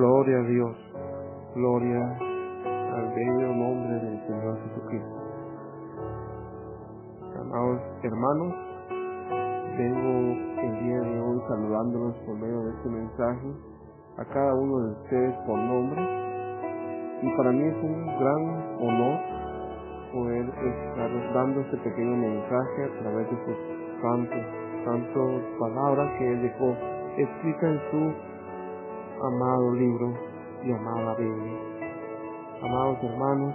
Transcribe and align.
Gloria 0.00 0.38
a 0.38 0.42
Dios. 0.44 0.76
Gloria 1.54 2.18
al 2.96 3.12
bello 3.14 3.54
nombre 3.54 3.92
del 4.00 4.18
Señor 4.26 4.58
Jesucristo. 4.62 5.16
Amados 7.38 7.82
hermanos, 8.02 8.54
vengo 9.76 10.40
el 10.62 10.84
día 10.84 11.00
de 11.00 11.20
hoy 11.20 11.38
saludándolos 11.48 12.16
por 12.24 12.34
medio 12.34 12.62
de 12.62 12.70
este 12.78 12.88
mensaje 12.88 13.52
a 14.16 14.24
cada 14.24 14.54
uno 14.54 14.78
de 14.78 14.92
ustedes 15.02 15.34
por 15.46 15.58
nombre. 15.58 16.00
Y 17.20 17.36
para 17.36 17.52
mí 17.52 17.62
es 17.62 17.76
un 17.84 18.06
gran 18.06 18.42
honor 18.80 19.20
poder 20.14 20.46
estar 20.48 21.34
dando 21.34 21.60
este 21.60 21.76
pequeño 21.76 22.16
mensaje 22.16 22.84
a 22.84 23.02
través 23.02 23.30
de 23.30 23.36
sus 23.44 24.00
santos, 24.00 24.40
santos 24.82 25.42
palabras 25.58 26.10
que 26.18 26.32
Él 26.32 26.40
dejó 26.40 26.74
escrita 27.18 27.68
en 27.68 27.80
su 27.90 28.30
amado 29.22 29.74
libro 29.74 30.14
y 30.64 30.72
amada 30.72 31.14
Biblia. 31.16 31.58
Amados 32.62 32.98
hermanos, 33.02 33.54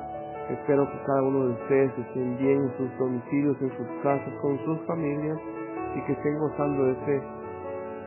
espero 0.50 0.90
que 0.92 0.98
cada 1.06 1.24
uno 1.24 1.48
de 1.48 1.54
ustedes 1.54 1.92
estén 1.98 2.38
bien 2.38 2.62
en 2.62 2.78
sus 2.78 2.98
domicilios, 3.00 3.58
en 3.62 3.70
sus 3.70 3.88
casas, 4.04 4.34
con 4.42 4.58
sus 4.66 4.80
familias 4.86 5.40
y 5.96 6.02
que 6.02 6.12
estén 6.14 6.38
gozando 6.38 6.84
de 6.84 6.92
ese, 6.92 7.22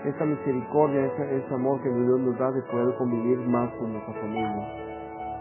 esa 0.05 0.25
misericordia, 0.25 1.07
ese, 1.07 1.37
ese 1.37 1.55
amor 1.55 1.83
que 1.83 1.89
Dios 1.89 2.21
nos 2.21 2.39
da 2.39 2.51
de 2.53 2.63
poder 2.63 2.95
convivir 2.97 3.39
más 3.49 3.71
con 3.75 3.93
nuestra 3.93 4.15
familia. 4.15 4.69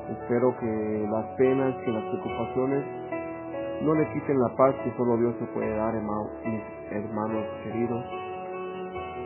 Espero 0.10 0.58
que 0.60 1.08
las 1.12 1.26
penas, 1.38 1.76
que 1.84 1.92
las 1.92 2.04
preocupaciones 2.04 2.84
no 3.84 3.94
le 3.94 4.12
quiten 4.14 4.40
la 4.40 4.56
paz 4.56 4.74
que 4.84 4.92
solo 4.98 5.18
Dios 5.18 5.36
se 5.38 5.46
puede 5.54 5.76
dar, 5.76 5.94
hermanos, 5.94 6.32
mis 6.46 6.64
hermanos 6.92 7.46
queridos. 7.64 8.06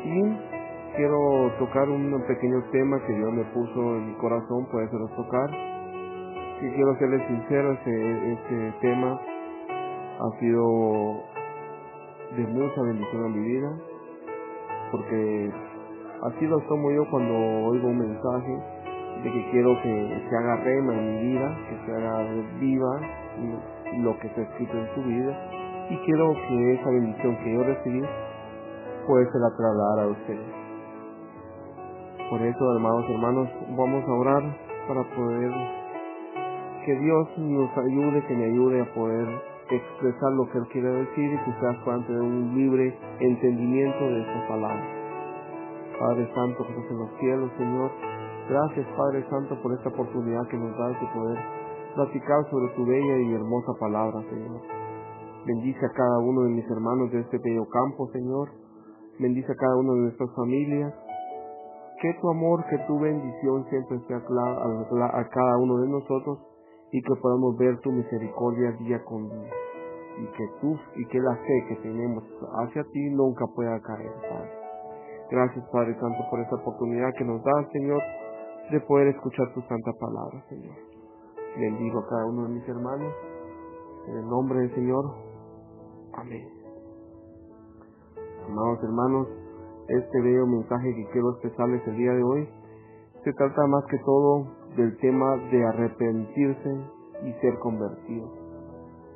Y 0.03 0.61
quiero 0.95 1.52
tocar 1.59 1.89
un 1.89 2.11
pequeño 2.28 2.64
tema 2.72 3.00
que 3.06 3.14
Dios 3.14 3.31
me 3.34 3.44
puso 3.45 3.95
en 3.95 4.08
mi 4.08 4.14
corazón, 4.16 4.67
puede 4.72 4.89
ser 4.89 5.00
tocar. 5.16 5.50
Y 6.61 6.70
quiero 6.75 6.95
serles 6.98 7.25
sincero, 7.28 7.72
este, 7.73 8.33
este 8.33 8.73
tema 8.81 9.20
ha 10.20 10.39
sido 10.39 11.23
de 12.36 12.48
mucha 12.48 12.81
bendición 12.83 13.25
en 13.25 13.42
mi 13.42 13.48
vida, 13.48 13.72
porque 14.92 15.52
así 16.23 16.45
lo 16.45 16.59
tomo 16.61 16.92
yo 16.92 17.09
cuando 17.09 17.33
oigo 17.33 17.88
un 17.88 17.98
mensaje 17.98 18.58
de 19.23 19.31
que 19.31 19.52
quiero 19.52 19.81
que 19.81 20.22
se 20.30 20.38
haga 20.38 20.55
rema 20.58 20.94
en 20.94 21.16
mi 21.16 21.31
vida, 21.31 21.58
que 21.67 21.86
se 21.86 21.92
haga 21.95 22.23
viva 22.59 23.02
lo 23.98 24.20
que 24.20 24.28
está 24.28 24.42
escrito 24.42 24.78
en 24.78 24.88
su 24.94 25.02
vida, 25.02 25.36
y 25.89 25.98
quiero 26.05 26.33
que 26.33 26.73
esa 26.73 26.89
bendición 26.92 27.38
que 27.38 27.53
yo 27.53 27.64
recibí, 27.64 28.02
pues 29.08 29.28
se 29.31 29.39
la 29.39 29.50
trasladar 29.58 30.00
a 30.00 30.08
ustedes. 30.08 30.61
Por 32.32 32.42
eso, 32.42 32.74
hermanos, 32.76 33.06
hermanos, 33.10 33.50
vamos 33.76 34.08
a 34.08 34.14
orar 34.14 34.58
para 34.88 35.04
poder 35.04 35.52
que 36.86 36.96
Dios 36.96 37.28
nos 37.38 37.78
ayude, 37.78 38.26
que 38.26 38.36
me 38.38 38.46
ayude 38.46 38.80
a 38.80 38.94
poder 38.94 39.28
expresar 39.70 40.32
lo 40.40 40.50
que 40.50 40.60
Él 40.60 40.68
quiere 40.72 40.90
decir 40.92 41.28
y 41.28 41.38
que 41.44 41.60
seas 41.60 41.76
puedan 41.84 42.08
tener 42.08 42.22
un 42.22 42.56
libre 42.56 42.98
entendimiento 43.20 44.00
de 44.00 44.22
esta 44.22 44.48
palabra. 44.48 44.82
Padre 46.00 46.32
Santo 46.34 46.64
que 46.64 46.72
estás 46.72 46.92
en 46.92 47.00
los 47.00 47.12
cielos, 47.20 47.52
Señor, 47.58 47.92
gracias 48.48 48.88
Padre 48.95 49.26
Santo 49.30 49.62
por 49.62 49.73
esta 49.73 49.90
oportunidad 49.90 50.48
que 50.48 50.58
nos 50.58 50.72
das 50.78 51.02
de 51.02 51.08
poder 51.08 51.38
platicar 51.95 52.50
sobre 52.50 52.73
tu 52.78 52.86
bella 52.86 53.18
y 53.18 53.34
hermosa 53.34 53.73
palabra, 53.78 54.23
Señor. 54.30 54.61
Bendice 55.45 55.86
a 55.86 55.92
cada 55.94 56.20
uno 56.20 56.44
de 56.44 56.50
mis 56.52 56.72
hermanos 56.72 57.11
de 57.11 57.20
este 57.20 57.38
bello 57.44 57.67
campo, 57.67 58.08
Señor. 58.14 58.48
Bendice 59.20 59.52
a 59.52 59.55
cada 59.55 59.76
uno 59.76 59.94
de 59.95 60.02
nuestras 60.04 60.30
familias 60.34 60.94
que 62.02 62.14
tu 62.20 62.30
amor, 62.32 62.66
que 62.66 62.78
tu 62.88 63.00
bendición 63.00 63.64
siempre 63.70 64.00
sea 64.08 64.17
a, 64.17 65.20
a 65.20 65.30
cada 65.30 65.58
uno 65.58 65.78
de 65.78 65.88
nosotros 65.88 66.39
y 66.92 67.02
que 67.02 67.16
podamos 67.22 67.56
ver 67.58 67.80
tu 67.82 67.92
misericordia 67.92 68.72
día 68.80 69.04
con 69.06 69.30
día. 69.30 69.54
Y 70.17 70.26
que 70.36 70.48
tú 70.60 70.76
y 70.95 71.06
que 71.06 71.20
la 71.20 71.36
fe 71.36 71.66
que 71.70 71.76
tenemos 71.78 72.23
hacia 72.66 72.84
ti 72.92 73.10
nunca 73.11 73.45
pueda 73.56 73.80
caer, 73.82 74.11
Padre. 74.30 74.52
Gracias, 75.30 75.64
Padre 75.72 75.95
Santo, 76.00 76.26
por 76.30 76.40
esta 76.42 76.56
oportunidad 76.56 77.14
que 77.17 77.23
nos 77.23 77.42
das, 77.44 77.70
Señor, 77.72 78.02
de 78.72 78.82
poder 78.82 79.08
escuchar 79.10 79.54
tu 79.54 79.61
santa 79.61 79.92
palabra, 79.94 80.44
Señor. 80.50 80.76
Bendigo 81.56 82.00
a 82.00 82.08
cada 82.10 82.26
uno 82.26 82.48
de 82.48 82.56
mis 82.56 82.67
hermanos. 82.67 83.14
En 84.08 84.17
el 84.17 84.26
nombre 84.28 84.60
del 84.60 84.73
Señor. 84.73 85.06
Amén. 86.14 86.50
Amados 88.48 88.84
hermanos, 88.84 89.28
este 89.98 90.22
bello 90.22 90.48
mensaje 90.48 90.96
que 90.96 91.06
quiero 91.12 91.32
expresarles 91.32 91.86
el 91.88 91.98
día 91.98 92.14
de 92.14 92.24
hoy 92.24 92.50
se 93.24 93.34
trata 93.34 93.68
más 93.68 93.86
que 93.86 93.98
todo 94.00 94.48
del 94.76 94.98
tema 94.98 95.36
de 95.52 95.64
arrepentirse 95.66 96.70
y 97.24 97.34
ser 97.42 97.60
convertido. 97.60 98.32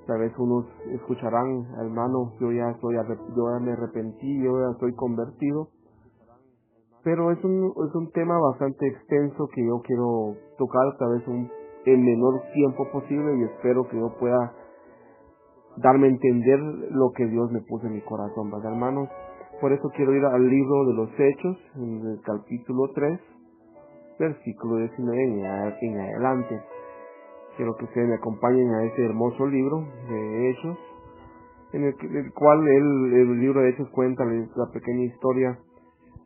Tal 0.06 0.20
vez 0.20 0.32
unos 0.38 0.66
escucharán, 0.92 1.66
hermano, 1.80 2.34
yo 2.40 2.52
ya 2.52 2.78
soy 2.80 2.96
yo 2.96 3.52
ya 3.52 3.66
me 3.66 3.72
arrepentí, 3.72 4.44
yo 4.44 4.60
ya 4.60 4.78
soy 4.80 4.94
convertido. 4.94 5.70
Pero 7.04 7.32
es 7.32 7.44
un, 7.44 7.74
es 7.88 7.96
un 7.96 8.12
tema 8.12 8.38
bastante 8.40 8.88
extenso 8.88 9.48
que 9.54 9.66
yo 9.66 9.82
quiero 9.82 10.36
tocar 10.58 10.98
tal 11.00 11.14
vez 11.14 11.28
un, 11.28 11.50
en 11.86 12.04
menor 12.04 12.42
tiempo 12.54 12.88
posible 12.92 13.38
y 13.38 13.44
espero 13.44 13.88
que 13.88 13.98
yo 13.98 14.14
pueda 14.20 14.54
darme 15.78 16.08
a 16.08 16.12
entender 16.12 16.60
lo 16.92 17.12
que 17.16 17.26
Dios 17.26 17.52
me 17.52 17.62
puso 17.62 17.88
en 17.88 17.94
mi 17.94 18.02
corazón, 18.02 18.52
¿verdad, 18.52 18.74
hermanos? 18.74 19.10
Por 19.62 19.72
eso 19.72 19.90
quiero 19.96 20.14
ir 20.14 20.26
al 20.26 20.50
libro 20.50 20.86
de 20.86 20.94
los 20.94 21.10
Hechos, 21.18 21.58
en 21.76 22.06
el 22.06 22.22
capítulo 22.24 22.92
3, 22.94 23.20
versículo 24.20 24.78
19 24.78 25.24
en 25.82 25.98
adelante. 25.98 26.62
Quiero 27.56 27.74
que 27.78 27.86
ustedes 27.86 28.10
me 28.10 28.16
acompañen 28.16 28.70
a 28.74 28.84
ese 28.84 29.06
hermoso 29.06 29.48
libro 29.48 29.88
de 30.10 30.50
Hechos, 30.50 30.78
en 31.72 31.86
el, 31.86 32.34
cual 32.34 32.68
el, 32.68 33.40
libro 33.40 33.62
de 33.62 33.70
Hechos 33.70 33.90
cuenta 33.92 34.26
la 34.26 34.66
pequeña 34.74 35.06
historia 35.06 35.58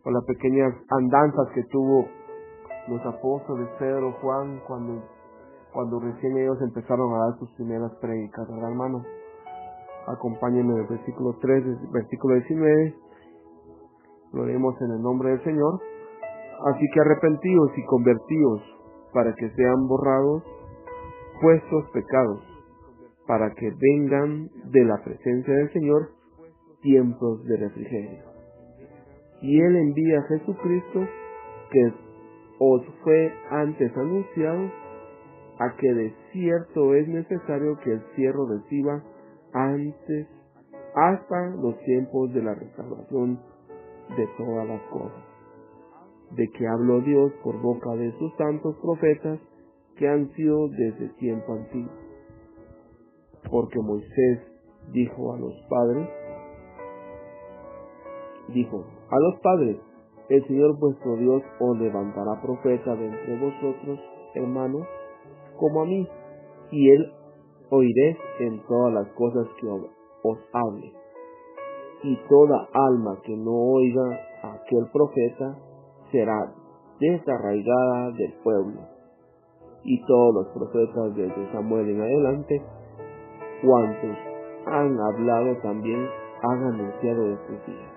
o 0.03 0.09
las 0.09 0.25
pequeñas 0.25 0.73
andanzas 0.89 1.49
que 1.53 1.63
tuvo 1.65 2.07
los 2.87 3.05
apóstoles 3.05 3.69
Pedro, 3.77 4.11
Juan, 4.23 4.59
cuando, 4.65 5.03
cuando 5.71 5.99
recién 5.99 6.35
ellos 6.35 6.57
empezaron 6.63 7.13
a 7.13 7.27
dar 7.27 7.37
sus 7.37 7.51
primeras 7.51 7.93
predicas, 8.01 8.47
¿verdad, 8.49 8.71
hermano? 8.71 9.03
Acompáñenme 10.07 10.73
del 10.73 10.87
versículo 10.87 11.37
3, 11.39 11.91
versículo 11.91 12.33
19 12.33 13.08
lo 14.33 14.45
leemos 14.45 14.75
en 14.81 14.91
el 14.91 15.01
nombre 15.01 15.29
del 15.31 15.43
Señor. 15.43 15.79
Así 16.73 16.85
que 16.93 16.99
arrepentidos 17.01 17.71
y 17.77 17.85
convertidos 17.85 18.61
para 19.13 19.33
que 19.33 19.49
sean 19.51 19.87
borrados 19.87 20.43
vuestros 21.41 21.89
pecados, 21.91 22.41
para 23.25 23.49
que 23.55 23.71
vengan 23.79 24.49
de 24.71 24.85
la 24.85 24.97
presencia 25.03 25.53
del 25.53 25.71
Señor 25.71 26.09
tiempos 26.81 27.43
de 27.45 27.57
refrigerio. 27.57 28.23
Y 29.41 29.59
Él 29.61 29.75
envía 29.75 30.19
a 30.19 30.23
Jesucristo, 30.23 31.07
que 31.71 31.93
os 32.59 32.85
fue 33.03 33.33
antes 33.51 33.95
anunciado, 33.95 34.69
a 35.59 35.75
que 35.77 35.93
de 35.93 36.13
cierto 36.31 36.93
es 36.93 37.07
necesario 37.07 37.77
que 37.83 37.91
el 37.91 38.01
cierro 38.15 38.47
reciba 38.47 39.03
antes 39.53 40.27
hasta 40.95 41.49
los 41.61 41.77
tiempos 41.79 42.33
de 42.33 42.43
la 42.43 42.55
restauración 42.55 43.39
de 44.15 44.27
todas 44.37 44.67
las 44.67 44.81
cosas, 44.83 45.23
de 46.31 46.47
que 46.49 46.67
habló 46.67 47.01
Dios 47.01 47.31
por 47.43 47.59
boca 47.61 47.95
de 47.95 48.11
sus 48.17 48.33
santos 48.35 48.75
profetas 48.81 49.39
que 49.97 50.07
han 50.07 50.29
sido 50.33 50.67
desde 50.69 51.09
tiempo 51.19 51.53
antiguo. 51.53 51.91
Porque 53.49 53.79
Moisés 53.79 54.39
dijo 54.91 55.33
a 55.33 55.39
los 55.39 55.53
padres, 55.69 56.09
dijo, 58.53 58.85
a 59.09 59.19
los 59.19 59.39
padres, 59.41 59.77
el 60.29 60.45
Señor 60.47 60.79
vuestro 60.79 61.15
Dios 61.15 61.43
os 61.59 61.79
levantará 61.79 62.41
profeta 62.41 62.95
de 62.95 63.07
entre 63.07 63.39
vosotros, 63.39 63.99
hermanos, 64.35 64.87
como 65.57 65.81
a 65.81 65.85
mí, 65.85 66.07
y 66.71 66.89
él 66.91 67.13
oiréis 67.69 68.17
en 68.39 68.61
todas 68.67 68.93
las 68.93 69.07
cosas 69.13 69.47
que 69.59 69.67
os 69.67 70.37
hable 70.53 70.98
y 72.03 72.15
toda 72.29 72.67
alma 72.73 73.17
que 73.23 73.35
no 73.35 73.51
oiga 73.51 74.19
a 74.43 74.53
aquel 74.53 74.87
profeta 74.91 75.57
será 76.11 76.53
desarraigada 76.99 78.11
del 78.11 78.33
pueblo. 78.43 78.79
Y 79.83 80.01
todos 80.05 80.33
los 80.35 80.47
profetas 80.47 81.15
desde 81.15 81.51
Samuel 81.51 81.89
en 81.89 82.01
adelante, 82.01 82.61
cuantos 83.61 84.17
han 84.65 84.97
hablado 84.99 85.55
también 85.61 86.07
han 86.41 86.63
anunciado 86.63 87.37
sus 87.47 87.65
días. 87.65 87.91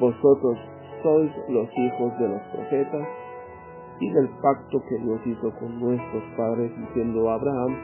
Vosotros 0.00 0.58
sois 1.02 1.32
los 1.48 1.68
hijos 1.76 2.18
de 2.18 2.28
los 2.28 2.42
profetas 2.52 3.08
y 4.00 4.12
del 4.12 4.28
pacto 4.42 4.82
que 4.88 4.98
Dios 4.98 5.20
hizo 5.26 5.50
con 5.58 5.80
nuestros 5.80 6.22
padres 6.36 6.70
diciendo 6.76 7.30
a 7.30 7.34
Abraham, 7.34 7.76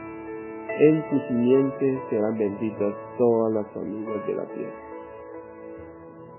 en 0.79 1.09
tu 1.09 1.19
simiente 1.27 2.01
serán 2.09 2.37
benditas 2.37 2.93
todas 3.17 3.53
las 3.53 3.67
familias 3.73 4.27
de 4.27 4.35
la 4.35 4.45
tierra. 4.45 4.92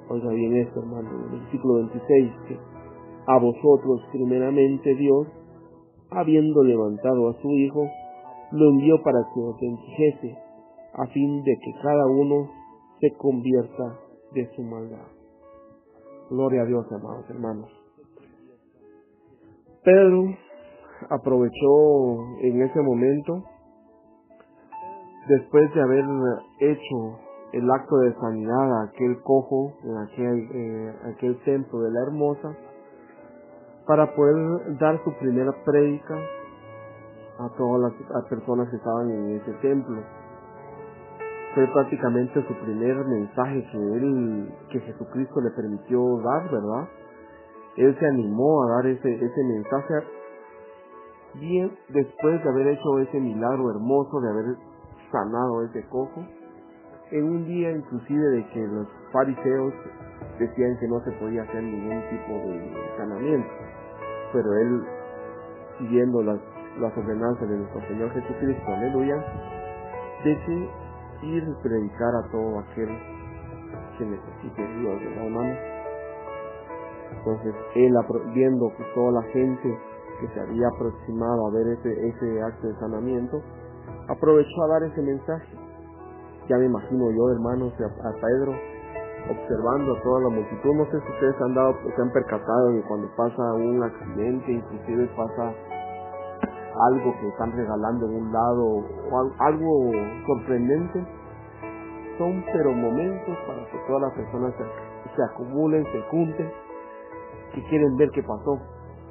Oiga 0.08 0.30
bien 0.30 0.56
esto, 0.56 0.80
hermano, 0.80 1.08
el 1.10 1.40
versículo 1.40 1.74
26, 1.76 2.32
que 2.48 2.58
A 3.26 3.38
vosotros 3.38 4.02
primeramente 4.12 4.94
Dios, 4.96 5.26
habiendo 6.10 6.62
levantado 6.62 7.30
a 7.30 7.40
su 7.40 7.48
Hijo, 7.52 7.88
lo 8.52 8.70
envió 8.70 9.02
para 9.02 9.18
que 9.32 9.40
os 9.40 9.58
bendijese, 9.58 10.36
a 10.92 11.06
fin 11.06 11.42
de 11.42 11.56
que 11.56 11.72
cada 11.82 12.06
uno 12.06 12.50
se 13.00 13.16
convierta 13.16 13.98
de 14.32 14.46
su 14.54 14.62
maldad. 14.62 15.06
Gloria 16.30 16.62
a 16.62 16.66
Dios, 16.66 16.86
amados 16.92 17.28
hermanos. 17.30 17.70
Pedro 19.82 20.36
aprovechó 21.10 22.38
en 22.40 22.62
ese 22.62 22.80
momento, 22.80 23.42
después 25.28 25.72
de 25.74 25.82
haber 25.82 26.04
hecho 26.60 27.23
el 27.54 27.70
acto 27.70 27.98
de 27.98 28.12
sanidad 28.14 28.80
a 28.80 28.82
aquel 28.84 29.22
cojo 29.22 29.74
en 29.84 29.96
aquel, 29.96 30.48
eh, 30.52 30.94
aquel 31.14 31.40
templo 31.44 31.82
de 31.82 31.90
la 31.92 32.02
hermosa, 32.02 32.52
para 33.86 34.12
poder 34.16 34.76
dar 34.78 35.00
su 35.04 35.12
primera 35.18 35.52
prédica 35.64 36.16
a 37.38 37.48
todas 37.56 37.92
las 38.10 38.24
personas 38.24 38.68
que 38.70 38.76
estaban 38.76 39.08
en 39.08 39.36
ese 39.36 39.52
templo. 39.62 40.02
Fue 41.54 41.66
prácticamente 41.68 42.44
su 42.44 42.54
primer 42.64 42.96
mensaje 43.04 43.64
que 43.70 43.78
él, 43.78 44.52
que 44.70 44.80
Jesucristo 44.80 45.40
le 45.40 45.50
permitió 45.50 46.00
dar, 46.24 46.50
¿verdad? 46.50 46.88
Él 47.76 47.96
se 48.00 48.06
animó 48.06 48.64
a 48.64 48.76
dar 48.76 48.86
ese, 48.86 49.14
ese 49.14 49.44
mensaje 49.44 49.94
bien 51.34 51.70
después 51.88 52.42
de 52.42 52.48
haber 52.48 52.66
hecho 52.66 52.98
ese 52.98 53.20
milagro 53.20 53.70
hermoso, 53.70 54.20
de 54.20 54.28
haber 54.28 54.56
sanado 55.12 55.62
ese 55.62 55.86
cojo, 55.88 56.24
en 57.14 57.24
un 57.24 57.46
día 57.46 57.70
inclusive 57.70 58.26
de 58.30 58.46
que 58.48 58.66
los 58.66 58.88
fariseos 59.12 59.72
decían 60.40 60.76
que 60.80 60.88
no 60.88 61.00
se 61.04 61.12
podía 61.12 61.42
hacer 61.42 61.62
ningún 61.62 62.02
tipo 62.10 62.32
de 62.32 62.74
sanamiento, 62.96 63.48
pero 64.32 64.52
él, 64.58 64.82
siguiendo 65.78 66.22
las, 66.22 66.40
las 66.80 66.96
ordenanzas 66.98 67.48
de 67.48 67.56
nuestro 67.56 67.80
Señor 67.86 68.10
Jesucristo, 68.10 68.64
aleluya, 68.66 69.24
decide 70.24 70.68
ir 71.22 71.44
predicar 71.62 72.14
a 72.16 72.30
todo 72.32 72.58
aquel 72.58 72.88
que 73.96 74.04
necesite 74.06 74.66
Dios, 74.80 75.00
¿verdad, 75.00 75.26
hermano? 75.26 75.54
Entonces, 77.16 77.54
él 77.76 77.94
viendo 78.34 78.72
que 78.76 78.84
toda 78.92 79.12
la 79.12 79.22
gente 79.30 79.78
que 80.20 80.28
se 80.34 80.40
había 80.40 80.66
aproximado 80.66 81.46
a 81.46 81.50
ver 81.52 81.78
ese, 81.78 82.08
ese 82.08 82.42
acto 82.42 82.66
de 82.66 82.74
sanamiento, 82.80 83.40
aprovechó 84.08 84.64
a 84.64 84.68
dar 84.68 84.82
ese 84.82 85.00
mensaje. 85.00 85.63
Ya 86.48 86.58
me 86.58 86.66
imagino 86.66 87.10
yo, 87.10 87.30
hermanos, 87.30 87.72
a, 87.80 88.08
a 88.08 88.12
Pedro 88.20 88.52
observando 89.30 89.96
a 89.96 90.02
toda 90.02 90.20
la 90.20 90.28
multitud. 90.28 90.74
No 90.74 90.84
sé 90.86 91.00
si 91.00 91.12
ustedes 91.12 91.40
han 91.40 91.54
dado, 91.54 91.76
se 91.94 92.02
han 92.02 92.12
percatado 92.12 92.72
que 92.72 92.82
cuando 92.82 93.08
pasa 93.16 93.52
un 93.54 93.82
accidente, 93.82 94.52
inclusive 94.52 95.06
pasa 95.16 95.52
algo 96.90 97.14
que 97.20 97.28
están 97.28 97.52
regalando 97.52 98.06
en 98.06 98.16
un 98.16 98.32
lado 98.32 98.64
o 98.64 99.32
algo 99.38 99.92
sorprendente, 100.26 101.06
son 102.18 102.44
pero 102.52 102.72
momentos 102.72 103.36
para 103.46 103.64
que 103.70 103.78
todas 103.86 104.02
las 104.02 104.12
personas 104.12 104.54
se, 105.16 105.22
acumulen, 105.22 105.84
se 105.84 106.00
junten, 106.10 106.50
que 107.54 107.62
quieren 107.68 107.96
ver 107.96 108.10
qué 108.10 108.22
pasó. 108.22 108.58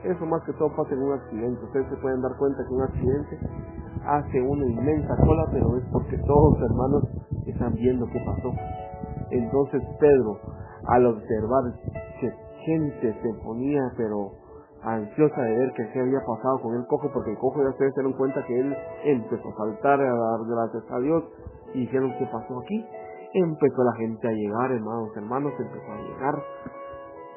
Eso 0.04 0.26
más 0.26 0.44
que 0.44 0.52
todo 0.54 0.70
pasa 0.76 0.94
en 0.94 1.02
un 1.02 1.14
accidente. 1.14 1.64
Ustedes 1.64 1.88
se 1.90 1.96
pueden 1.98 2.22
dar 2.22 2.36
cuenta 2.38 2.62
que 2.68 2.74
un 2.74 2.82
accidente 2.82 3.40
hace 4.06 4.42
una 4.42 4.66
inmensa 4.66 5.16
cola, 5.26 5.48
pero 5.52 5.78
es 5.78 5.84
porque 5.94 6.18
todos 6.28 6.62
hermanos 6.62 7.04
están 7.52 7.74
viendo 7.74 8.06
qué 8.08 8.20
pasó. 8.26 8.54
Entonces 9.32 9.82
Pedro, 10.00 10.40
al 10.88 11.06
observar 11.06 11.64
que 12.20 12.32
gente 12.66 13.16
se 13.22 13.34
ponía, 13.44 13.82
pero 13.98 14.32
ansiosa 14.84 15.42
de 15.42 15.58
ver 15.58 15.74
qué 15.74 16.00
había 16.00 16.20
pasado 16.20 16.60
con 16.62 16.76
el 16.76 16.86
cojo, 16.88 17.10
porque 17.14 17.32
el 17.32 17.38
cojo 17.38 17.62
ya 17.64 17.70
ustedes 17.70 17.94
se 17.94 18.02
dieron 18.02 18.18
cuenta 18.18 18.46
que 18.46 18.60
él 18.60 18.76
empezó 19.06 19.50
a 19.50 19.58
saltar, 19.58 20.02
a 20.02 20.14
dar 20.14 20.40
gracias 20.46 20.84
a 20.92 21.00
Dios, 21.00 21.24
y 21.74 21.82
dijeron 21.82 22.14
qué 22.20 22.26
pasó 22.26 22.60
aquí. 22.60 22.86
Empezó 23.34 23.84
la 23.84 23.94
gente 23.94 24.28
a 24.28 24.32
llegar, 24.32 24.72
hermanos, 24.72 25.10
hermanos, 25.16 25.54
empezó 25.58 25.92
a 25.92 26.02
llegar. 26.02 26.44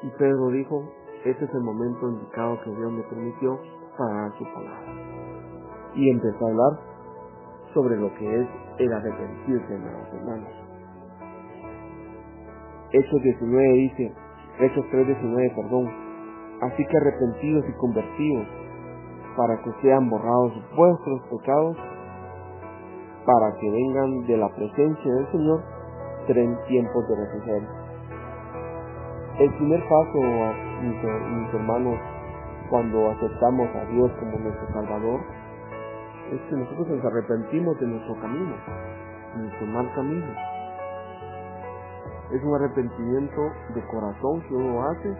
Y 0.03 0.09
Pedro 0.11 0.47
dijo, 0.49 0.83
este 1.25 1.45
es 1.45 1.53
el 1.53 1.63
momento 1.63 2.09
indicado 2.09 2.59
que 2.63 2.69
Dios 2.69 2.91
me 2.91 3.01
permitió 3.03 3.59
para 3.97 4.21
dar 4.21 4.31
su 4.37 4.43
palabra. 4.43 4.93
Y 5.95 6.09
empezó 6.11 6.45
a 6.45 6.49
hablar 6.49 6.96
sobre 7.77 7.95
lo 7.95 8.11
que 8.15 8.41
es 8.41 8.47
el 8.79 8.91
arrepentirse, 8.91 9.71
hermanos, 9.71 10.07
hermanos. 10.11 10.49
Hechos 12.91 13.21
19 13.21 13.73
dice, 13.73 14.13
Hechos 14.61 14.83
3.19, 14.91 15.55
perdón, 15.55 15.85
así 16.63 16.83
que 16.83 16.97
arrepentidos 16.97 17.65
y 17.69 17.73
convertidos, 17.73 18.47
para 19.37 19.61
que 19.61 19.71
sean 19.83 20.09
borrados 20.09 20.53
vuestros 20.75 21.21
pecados, 21.29 21.77
para 23.27 23.55
que 23.59 23.69
vengan 23.69 24.25
de 24.25 24.37
la 24.37 24.49
presencia 24.55 25.13
del 25.13 25.31
Señor 25.31 25.63
tres 26.25 26.49
tiempos 26.67 27.07
de 27.07 27.15
refrigerio. 27.15 27.69
El 29.37 29.53
primer 29.53 29.83
paso, 29.83 30.19
mis 30.81 31.53
hermanos, 31.53 31.99
cuando 32.71 33.11
aceptamos 33.11 33.69
a 33.75 33.85
Dios 33.85 34.11
como 34.19 34.39
nuestro 34.39 34.67
Salvador, 34.73 35.19
es 36.31 36.41
que 36.49 36.55
nosotros 36.55 36.87
nos 36.87 37.05
arrepentimos 37.05 37.79
de 37.79 37.87
nuestro 37.87 38.15
camino, 38.21 38.55
de 39.35 39.41
nuestro 39.43 39.67
mal 39.67 39.93
camino. 39.95 40.25
Es 42.31 42.43
un 42.43 42.55
arrepentimiento 42.55 43.41
de 43.73 43.81
corazón 43.87 44.41
que 44.47 44.53
uno 44.53 44.83
hace, 44.89 45.13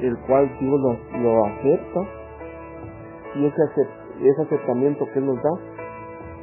el 0.00 0.18
cual 0.26 0.50
Dios 0.60 0.80
lo, 0.80 1.20
lo 1.20 1.46
acepta, 1.46 2.00
y 3.34 3.46
ese, 3.46 4.42
aceptamiento 4.42 5.06
que 5.12 5.20
nos 5.20 5.36
da 5.42 5.50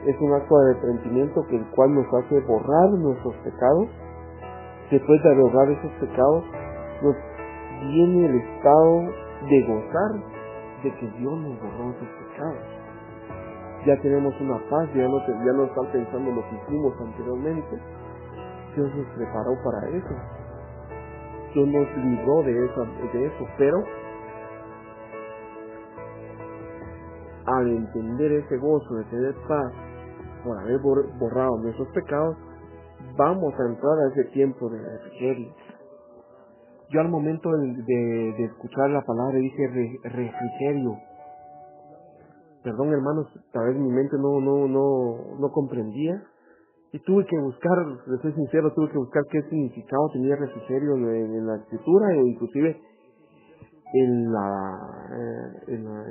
es 0.05 0.15
un 0.21 0.33
acto 0.33 0.55
de 0.59 0.71
arrepentimiento 0.71 1.45
que 1.47 1.55
el 1.57 1.65
cual 1.71 1.95
nos 1.95 2.05
hace 2.13 2.39
borrar 2.41 2.89
nuestros 2.91 3.33
pecados. 3.37 3.87
Después 4.91 5.23
de 5.23 5.35
borrar 5.41 5.69
esos 5.71 5.91
pecados, 5.93 6.43
nos 7.01 7.15
viene 7.81 8.27
el 8.27 8.35
estado 8.35 9.01
de 9.49 9.61
gozar 9.63 10.11
de 10.83 10.93
que 10.93 11.07
Dios 11.17 11.33
nos 11.33 11.59
borró 11.59 11.89
esos 11.89 12.07
pecados. 12.29 12.74
Ya 13.85 13.95
tenemos 14.01 14.33
una 14.41 14.57
paz, 14.69 14.89
ya 14.95 15.07
no, 15.07 15.19
ya 15.27 15.53
no 15.53 15.65
están 15.65 15.85
pensando 15.91 16.29
en 16.29 16.35
lo 16.35 16.41
que 16.49 16.55
hicimos 16.55 16.93
anteriormente. 16.99 17.79
Dios 18.75 18.95
nos 18.95 19.07
preparó 19.15 19.55
para 19.63 19.89
eso. 19.89 20.15
Dios 21.53 21.67
nos 21.67 21.97
libró 21.97 22.41
de 22.43 22.65
eso, 22.65 22.85
de 23.13 23.25
eso, 23.27 23.47
pero 23.57 23.83
al 27.45 27.69
entender 27.69 28.31
ese 28.31 28.57
gozo 28.57 28.95
de 28.95 29.03
tener 29.05 29.35
paz 29.47 29.71
por 30.43 30.57
haber 30.59 30.79
borrado 30.79 31.57
nuestros 31.59 31.87
pecados, 31.89 32.35
vamos 33.15 33.53
a 33.53 33.65
entrar 33.69 33.99
a 33.99 34.11
ese 34.11 34.23
tiempo 34.31 34.69
de 34.69 34.79
refrigerio. 34.79 35.53
Yo 36.89 37.01
al 37.01 37.09
momento 37.09 37.49
de 37.51 38.45
escuchar 38.45 38.89
la 38.89 39.01
palabra 39.01 39.37
dije 39.37 39.67
re, 39.67 39.99
refrigerio. 40.03 40.97
Perdón 42.65 42.91
hermanos, 42.91 43.27
tal 43.53 43.67
vez 43.67 43.75
mi 43.77 43.91
mente 43.91 44.17
no, 44.17 44.41
no, 44.41 44.67
no, 44.67 45.37
no 45.39 45.51
comprendía. 45.51 46.19
Y 46.91 46.99
tuve 47.01 47.23
que 47.27 47.37
buscar, 47.37 47.77
les 48.07 48.21
soy 48.21 48.33
sincero, 48.33 48.73
tuve 48.73 48.89
que 48.89 48.97
buscar 48.97 49.21
qué 49.29 49.39
significado 49.43 50.09
tenía 50.13 50.35
refrigerio 50.35 50.95
en, 50.95 51.05
en 51.05 51.45
la 51.45 51.57
escritura 51.57 52.11
e 52.11 52.27
inclusive 52.27 52.81
en 53.93 54.33
la, 54.33 54.79
en 55.67 55.85
la, 55.85 56.03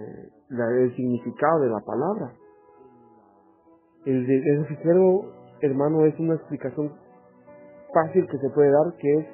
la, 0.51 0.83
el 0.83 0.95
significado 0.95 1.61
de 1.61 1.71
la 1.71 1.81
palabra. 1.81 2.33
El, 4.07 4.31
el 4.31 4.59
refrigerio, 4.61 5.25
hermano, 5.61 6.05
es 6.05 6.17
una 6.21 6.35
explicación 6.35 6.93
fácil 7.93 8.29
que 8.29 8.39
se 8.39 8.51
puede 8.51 8.71
dar, 8.71 8.95
que 8.97 9.13
es, 9.13 9.27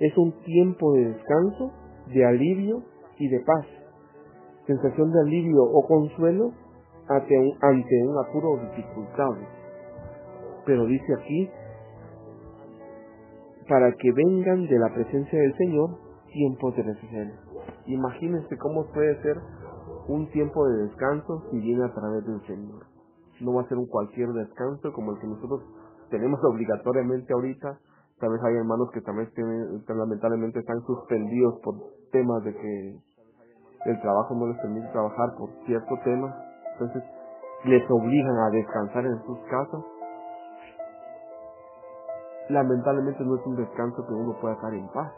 es 0.00 0.18
un 0.18 0.32
tiempo 0.42 0.94
de 0.94 1.12
descanso, 1.12 1.72
de 2.08 2.24
alivio 2.24 2.82
y 3.18 3.28
de 3.28 3.40
paz. 3.40 3.66
Sensación 4.66 5.12
de 5.12 5.20
alivio 5.20 5.62
o 5.62 5.86
consuelo 5.86 6.52
ante 7.08 7.38
un, 7.38 7.52
ante 7.60 8.06
un 8.06 8.18
apuro 8.18 8.50
o 8.52 8.58
dificultad. 8.58 9.30
Pero 10.64 10.86
dice 10.86 11.14
aquí, 11.14 11.50
para 13.68 13.92
que 13.92 14.12
vengan 14.12 14.66
de 14.66 14.78
la 14.78 14.92
presencia 14.92 15.38
del 15.38 15.54
Señor 15.56 15.90
tiempos 16.32 16.76
de 16.76 16.82
refrigerio. 16.82 17.34
Imagínense 17.86 18.56
cómo 18.58 18.86
puede 18.92 19.20
ser 19.22 19.36
un 20.08 20.28
tiempo 20.30 20.66
de 20.68 20.84
descanso 20.84 21.42
si 21.50 21.58
viene 21.58 21.84
a 21.84 21.92
través 21.94 22.24
del 22.26 22.40
Señor. 22.46 22.86
No 23.40 23.54
va 23.54 23.62
a 23.62 23.68
ser 23.68 23.78
un 23.78 23.86
cualquier 23.86 24.28
descanso 24.30 24.92
como 24.92 25.12
el 25.12 25.20
que 25.20 25.26
nosotros 25.26 25.62
tenemos 26.10 26.40
obligatoriamente 26.44 27.32
ahorita. 27.32 27.78
Tal 28.18 28.30
vez 28.30 28.40
hay 28.44 28.54
hermanos 28.54 28.90
que 28.92 29.00
también 29.02 29.28
lamentablemente 29.88 30.60
están 30.60 30.80
suspendidos 30.86 31.60
por 31.62 31.74
temas 32.12 32.44
de 32.44 32.54
que 32.54 32.96
el 33.86 34.00
trabajo 34.00 34.34
no 34.34 34.46
les 34.48 34.58
permite 34.58 34.88
trabajar 34.88 35.34
por 35.38 35.50
cierto 35.64 35.96
tema. 36.04 36.34
Entonces 36.72 37.02
les 37.64 37.90
obligan 37.90 38.36
a 38.38 38.50
descansar 38.50 39.06
en 39.06 39.22
sus 39.24 39.38
casas. 39.50 39.80
Lamentablemente 42.48 43.24
no 43.24 43.36
es 43.36 43.46
un 43.46 43.56
descanso 43.56 44.06
que 44.06 44.12
uno 44.12 44.36
pueda 44.40 44.54
estar 44.54 44.74
en 44.74 44.88
paz. 44.88 45.12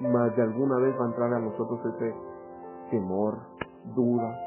más 0.00 0.34
de 0.36 0.42
alguna 0.42 0.76
vez 0.78 0.94
va 0.98 1.04
a 1.04 1.08
entrar 1.08 1.32
a 1.34 1.38
nosotros 1.40 1.80
ese 1.94 2.14
temor, 2.90 3.38
duda, 3.96 4.38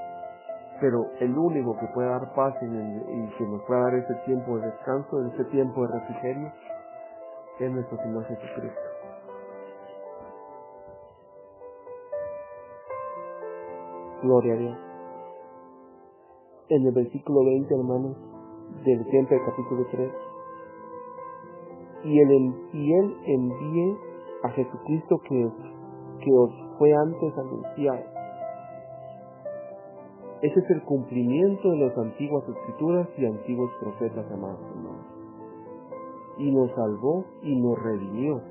pero 0.80 1.06
el 1.20 1.38
único 1.38 1.78
que 1.80 1.88
puede 1.94 2.10
dar 2.10 2.34
paz 2.34 2.56
y, 2.62 3.38
que 3.38 3.46
nos 3.46 3.62
puede 3.64 3.82
dar 3.82 3.94
ese 3.96 4.16
tiempo 4.26 4.58
de 4.58 4.68
descanso, 4.68 5.26
ese 5.28 5.46
tiempo 5.46 5.86
de 5.86 6.00
refrigerio, 6.00 6.52
es 7.60 7.72
nuestro 7.72 7.98
Señor 7.98 8.26
Jesucristo. 8.26 8.91
Gloria 14.22 14.54
a 14.54 14.58
Dios. 14.58 14.78
En 16.70 16.86
el 16.86 16.94
versículo 16.94 17.44
20, 17.44 17.74
hermanos, 17.74 18.18
del 18.86 19.06
tiempo 19.10 19.34
del 19.34 19.46
capítulo 19.46 19.86
3, 19.92 20.12
y 22.04 22.20
él, 22.20 22.54
y 22.74 22.94
él 22.94 23.18
envíe 23.26 23.98
a 24.44 24.50
Jesucristo 24.50 25.20
que, 25.28 25.52
que 26.24 26.32
os 26.34 26.52
fue 26.78 26.94
antes 26.94 27.38
anunciado. 27.38 28.12
Ese 30.42 30.60
es 30.60 30.70
el 30.70 30.84
cumplimiento 30.84 31.70
de 31.70 31.78
las 31.78 31.98
antiguas 31.98 32.44
escrituras 32.48 33.08
y 33.18 33.26
antiguos 33.26 33.72
profetas, 33.80 34.32
amados 34.32 34.60
hermanos. 34.76 35.06
Y 36.38 36.52
nos 36.52 36.72
salvó 36.72 37.26
y 37.44 37.62
nos 37.62 37.78
redimió. 37.84 38.42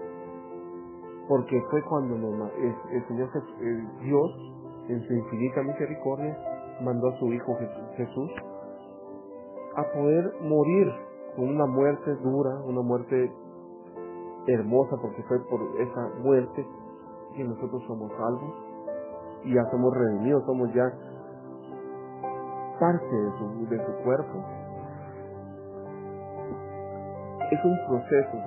Porque 1.28 1.60
fue 1.70 1.82
cuando 1.84 2.14
el, 2.16 2.74
el 2.92 3.08
Señor 3.08 3.30
el 3.60 4.00
Dios, 4.04 4.49
en 4.90 5.06
su 5.06 5.12
infinita 5.14 5.62
misericordia, 5.62 6.36
mandó 6.82 7.08
a 7.08 7.18
su 7.18 7.32
Hijo 7.32 7.56
Jesús 7.96 8.30
a 9.76 9.84
poder 9.92 10.32
morir 10.42 10.92
con 11.36 11.48
una 11.48 11.66
muerte 11.66 12.14
dura, 12.16 12.50
una 12.66 12.82
muerte 12.82 13.32
hermosa, 14.46 14.96
porque 15.00 15.22
fue 15.24 15.38
por 15.48 15.60
esa 15.80 16.08
muerte 16.22 16.66
que 17.36 17.44
nosotros 17.44 17.82
somos 17.86 18.10
salvos 18.12 18.54
y 19.44 19.54
ya 19.54 19.64
somos 19.70 19.96
redimidos, 19.96 20.44
somos 20.44 20.72
ya 20.74 20.84
parte 22.80 23.14
de 23.14 23.78
su, 23.86 24.02
cuerpo. 24.02 24.44
Es 27.50 27.64
un 27.64 27.78
proceso, 27.88 28.38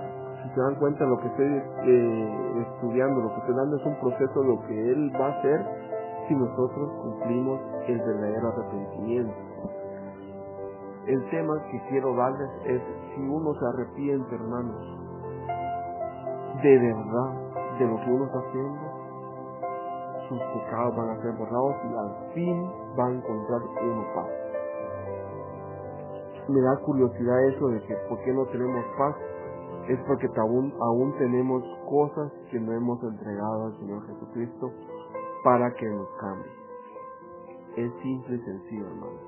si 0.42 0.50
se 0.50 0.60
dan 0.60 0.76
cuenta 0.76 1.06
lo 1.06 1.20
que 1.20 1.28
estoy 1.28 1.62
eh, 1.86 2.66
estudiando, 2.68 3.22
lo 3.22 3.30
que 3.30 3.40
estoy 3.42 3.56
dando 3.56 3.78
es 3.78 3.86
un 3.86 3.96
proceso 3.96 4.44
lo 4.44 4.60
que 4.68 4.92
Él 4.92 5.12
va 5.20 5.28
a 5.28 5.40
hacer 5.40 5.93
si 6.28 6.36
nosotros 6.36 6.92
cumplimos 7.02 7.60
el 7.88 7.98
verdadero 8.00 8.48
arrepentimiento. 8.50 9.34
El 11.08 11.30
tema 11.30 11.62
que 11.70 11.82
quiero 11.90 12.16
darles 12.16 12.50
es 12.66 12.82
si 13.14 13.22
uno 13.22 13.54
se 13.56 13.66
arrepiente, 13.66 14.36
hermanos, 14.36 15.00
de 16.64 16.78
verdad 16.78 17.78
de 17.80 17.88
lo 17.88 17.98
que 17.98 18.12
uno 18.12 18.26
está 18.26 18.40
haciendo, 18.40 18.80
sus 20.30 20.40
pecados 20.40 20.96
van 20.96 21.10
a 21.10 21.22
ser 21.22 21.34
borrados 21.34 21.76
y 21.84 21.96
al 21.96 22.34
fin 22.34 22.72
va 22.98 23.08
a 23.08 23.12
encontrar 23.12 23.62
uno 23.84 24.06
paz. 24.16 24.28
Me 26.48 26.62
da 26.62 26.78
curiosidad 26.86 27.44
eso 27.50 27.68
de 27.68 27.82
que 27.82 27.96
por 28.08 28.20
qué 28.20 28.34
no 28.34 28.46
tenemos 28.46 28.86
paz, 28.98 29.16
es 29.90 30.00
porque 30.08 30.30
aún, 30.38 30.74
aún 30.80 31.14
tenemos 31.18 31.64
cosas 31.90 32.32
que 32.50 32.60
no 32.60 32.72
hemos 32.72 33.04
entregado 33.04 33.66
al 33.66 33.78
Señor 33.80 34.06
Jesucristo 34.08 34.72
para 35.44 35.74
que 35.76 35.86
nos 35.86 36.08
cambie. 36.20 36.52
Es 37.76 37.92
simple 38.02 38.36
y 38.36 38.40
sencillo, 38.40 38.88
hermano. 38.88 39.20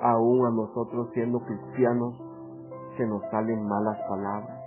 Aún 0.00 0.46
a 0.46 0.50
nosotros 0.50 1.08
siendo 1.14 1.40
cristianos 1.40 2.14
se 2.96 3.06
nos 3.06 3.22
salen 3.30 3.66
malas 3.66 3.98
palabras. 4.08 4.60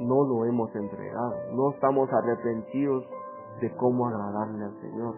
No 0.00 0.24
lo 0.24 0.44
hemos 0.44 0.74
entregado. 0.74 1.34
No 1.52 1.70
estamos 1.70 2.08
arrepentidos 2.12 3.04
de 3.60 3.74
cómo 3.76 4.06
agradarle 4.06 4.64
al 4.64 4.80
Señor. 4.80 5.14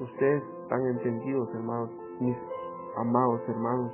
Ustedes 0.00 0.42
han 0.70 0.86
entendido, 0.86 1.46
hermanos, 1.52 1.90
mis 2.20 2.36
amados 2.96 3.40
hermanos, 3.48 3.92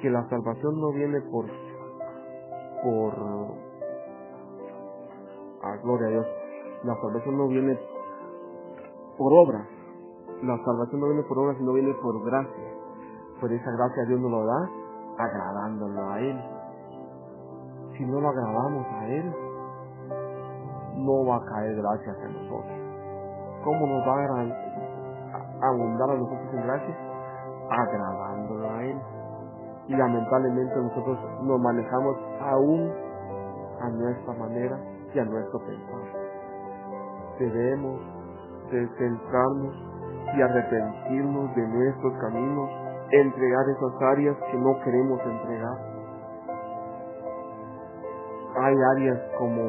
que 0.00 0.10
la 0.10 0.28
salvación 0.28 0.80
no 0.80 0.92
viene 0.92 1.20
por, 1.30 1.46
por, 2.82 3.14
a 5.62 5.76
gloria 5.82 6.06
a 6.06 6.10
Dios, 6.10 6.26
la 6.86 6.94
salvación 7.00 7.36
no 7.36 7.48
viene 7.48 7.76
por 9.18 9.32
obra, 9.32 9.66
la 10.42 10.56
salvación 10.64 11.00
no 11.00 11.08
viene 11.08 11.22
por 11.24 11.38
obra, 11.38 11.54
sino 11.58 11.72
viene 11.72 11.92
por 11.94 12.24
gracia. 12.24 12.64
Por 13.40 13.52
esa 13.52 13.70
gracia 13.72 14.04
Dios 14.06 14.20
nos 14.20 14.30
lo 14.30 14.46
da 14.46 14.70
agradándolo 15.18 16.10
a 16.10 16.20
Él. 16.20 16.40
Si 17.96 18.04
no 18.04 18.20
lo 18.20 18.28
agradamos 18.28 18.86
a 18.86 19.08
Él, 19.08 19.34
no 20.96 21.26
va 21.26 21.36
a 21.36 21.44
caer 21.44 21.74
gracias 21.74 22.16
en 22.24 22.32
nosotros. 22.34 22.78
¿Cómo 23.64 23.86
nos 23.86 24.06
va 24.06 24.14
a 24.14 25.68
abundar 25.68 26.10
a 26.10 26.14
nosotros 26.14 26.54
en 26.54 26.62
gracias? 26.62 26.98
Agradándolo 27.68 28.70
a 28.70 28.84
Él. 28.84 29.00
Y 29.88 29.96
lamentablemente 29.96 30.76
nosotros 30.76 31.18
nos 31.42 31.60
manejamos 31.60 32.16
aún 32.40 32.92
a 33.80 33.90
nuestra 33.90 34.34
manera 34.34 34.78
y 35.14 35.18
a 35.18 35.24
nuestro 35.24 35.58
pensar. 35.60 36.25
Debemos 37.38 38.00
de 38.70 38.88
y 40.34 40.42
arrepentirnos 40.42 41.54
de 41.54 41.68
nuestros 41.68 42.12
caminos, 42.20 42.70
entregar 43.10 43.68
esas 43.68 44.02
áreas 44.02 44.36
que 44.50 44.58
no 44.58 44.80
queremos 44.80 45.20
entregar. 45.20 45.78
Hay 48.56 48.74
áreas 48.96 49.20
como 49.38 49.62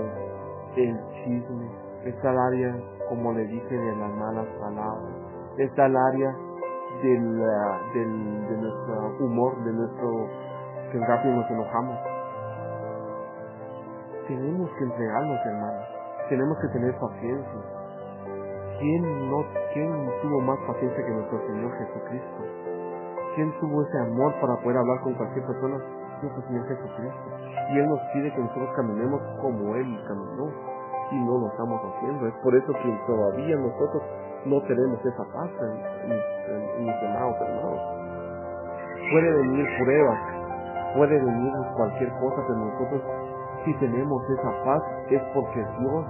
el 0.75 0.99
chisme, 1.23 1.69
está 2.05 2.31
el 2.31 2.39
área, 2.39 2.75
como 3.09 3.33
le 3.33 3.43
dije, 3.45 3.75
de 3.75 3.95
las 3.95 4.11
malas 4.13 4.47
palabras, 4.59 5.13
está 5.57 5.85
el 5.85 5.97
área 5.97 6.35
del, 7.03 7.37
de 8.47 8.57
nuestro 8.57 9.25
humor, 9.25 9.63
de 9.63 9.73
nuestro, 9.73 10.27
que 10.91 10.99
rápido 10.99 11.35
nos 11.35 11.51
enojamos. 11.51 11.99
Tenemos 14.27 14.69
que 14.71 14.83
entregarnos, 14.83 15.45
hermanos. 15.45 15.96
Tenemos 16.29 16.57
que 16.59 16.67
tener 16.67 16.93
paciencia. 16.99 17.61
¿Quién, 18.79 19.31
no, 19.31 19.43
¿Quién 19.73 19.89
tuvo 20.21 20.41
más 20.41 20.59
paciencia 20.67 21.05
que 21.05 21.11
nuestro 21.11 21.39
Señor 21.47 21.71
Jesucristo? 21.77 22.41
¿Quién 23.35 23.51
tuvo 23.59 23.81
ese 23.83 23.97
amor 23.99 24.33
para 24.41 24.55
poder 24.57 24.77
hablar 24.77 25.01
con 25.01 25.13
cualquier 25.13 25.45
persona? 25.45 25.77
Nuestro 26.21 26.41
Señor 26.47 26.67
Jesucristo. 26.67 27.27
Y 27.71 27.79
Él 27.79 27.89
nos 27.89 27.99
pide 28.13 28.33
que 28.33 28.41
nosotros 28.41 28.69
caminemos 28.75 29.21
como 29.41 29.75
Él 29.75 29.87
caminó. 30.07 30.51
Y 31.11 31.15
no 31.23 31.39
lo 31.39 31.47
estamos 31.47 31.79
haciendo. 31.79 32.27
Es 32.27 32.33
por 32.43 32.53
eso 32.53 32.73
que 32.73 32.99
todavía 33.07 33.55
nosotros 33.55 34.03
no 34.45 34.61
tenemos 34.63 34.99
esa 35.05 35.23
paz, 35.31 35.49
en 35.63 36.83
mis 36.83 36.95
amados 37.03 37.35
hermanos. 37.39 37.81
Puede 39.11 39.31
venir 39.31 39.65
pruebas, 39.79 40.19
puede 40.95 41.17
venir 41.17 41.53
cualquier 41.77 42.09
cosa, 42.19 42.43
pero 42.45 42.59
nosotros 42.59 43.01
si 43.65 43.73
tenemos 43.75 44.23
esa 44.29 44.63
paz 44.63 44.83
es 45.09 45.21
porque 45.33 45.59
Dios 45.79 46.05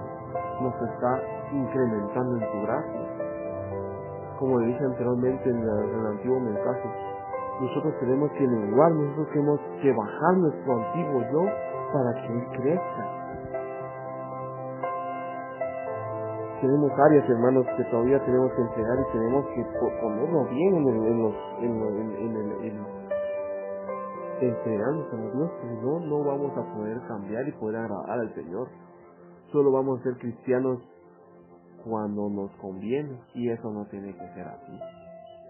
nos 0.61 0.73
está 0.81 1.21
incrementando 1.51 2.37
en 2.37 2.51
su 2.51 2.61
gracia. 2.61 3.01
Como 4.39 4.59
dije 4.59 4.83
anteriormente 4.83 5.49
en, 5.49 5.57
el 5.61 6.05
antiguo 6.07 6.39
mensaje, 6.39 6.89
nosotros 7.61 7.93
tenemos 7.99 8.31
que 8.31 8.47
menguar, 8.47 8.91
nosotros 8.91 9.27
tenemos 9.33 9.59
que 9.81 9.93
bajar 9.93 10.37
nuestro 10.37 10.73
antiguo 10.73 11.21
yo 11.31 11.45
para 11.93 12.21
que 12.21 12.33
Él 12.33 12.47
crezca. 12.51 13.17
Tenemos 16.61 16.91
áreas, 16.91 17.29
hermanos, 17.29 17.67
que 17.77 17.83
todavía 17.85 18.23
tenemos 18.25 18.51
que 18.53 18.61
entregar 18.61 18.97
y 18.99 19.11
tenemos 19.17 19.45
que 19.47 19.63
ponerlo 20.01 20.45
bien 20.45 20.75
en 20.75 20.87
el, 20.87 21.07
en 21.07 21.23
los, 21.23 21.35
en, 21.59 21.81
en, 21.81 22.35
en, 22.35 22.65
en 22.65 22.96
entregarnos 24.39 25.13
a 25.13 25.17
Dios, 25.17 25.51
si 25.61 25.67
no, 25.67 25.99
no 25.99 26.23
vamos 26.23 26.51
a 26.57 26.73
poder 26.73 26.99
cambiar 27.07 27.47
y 27.47 27.51
poder 27.53 27.77
agradar 27.77 28.19
al 28.19 28.33
Señor. 28.35 28.69
Solo 29.51 29.71
vamos 29.71 29.99
a 29.99 30.03
ser 30.03 30.17
cristianos 30.17 30.79
cuando 31.83 32.29
nos 32.29 32.51
conviene 32.57 33.19
y 33.33 33.49
eso 33.49 33.71
no 33.71 33.85
tiene 33.87 34.13
que 34.13 34.33
ser 34.33 34.47
así. 34.47 34.79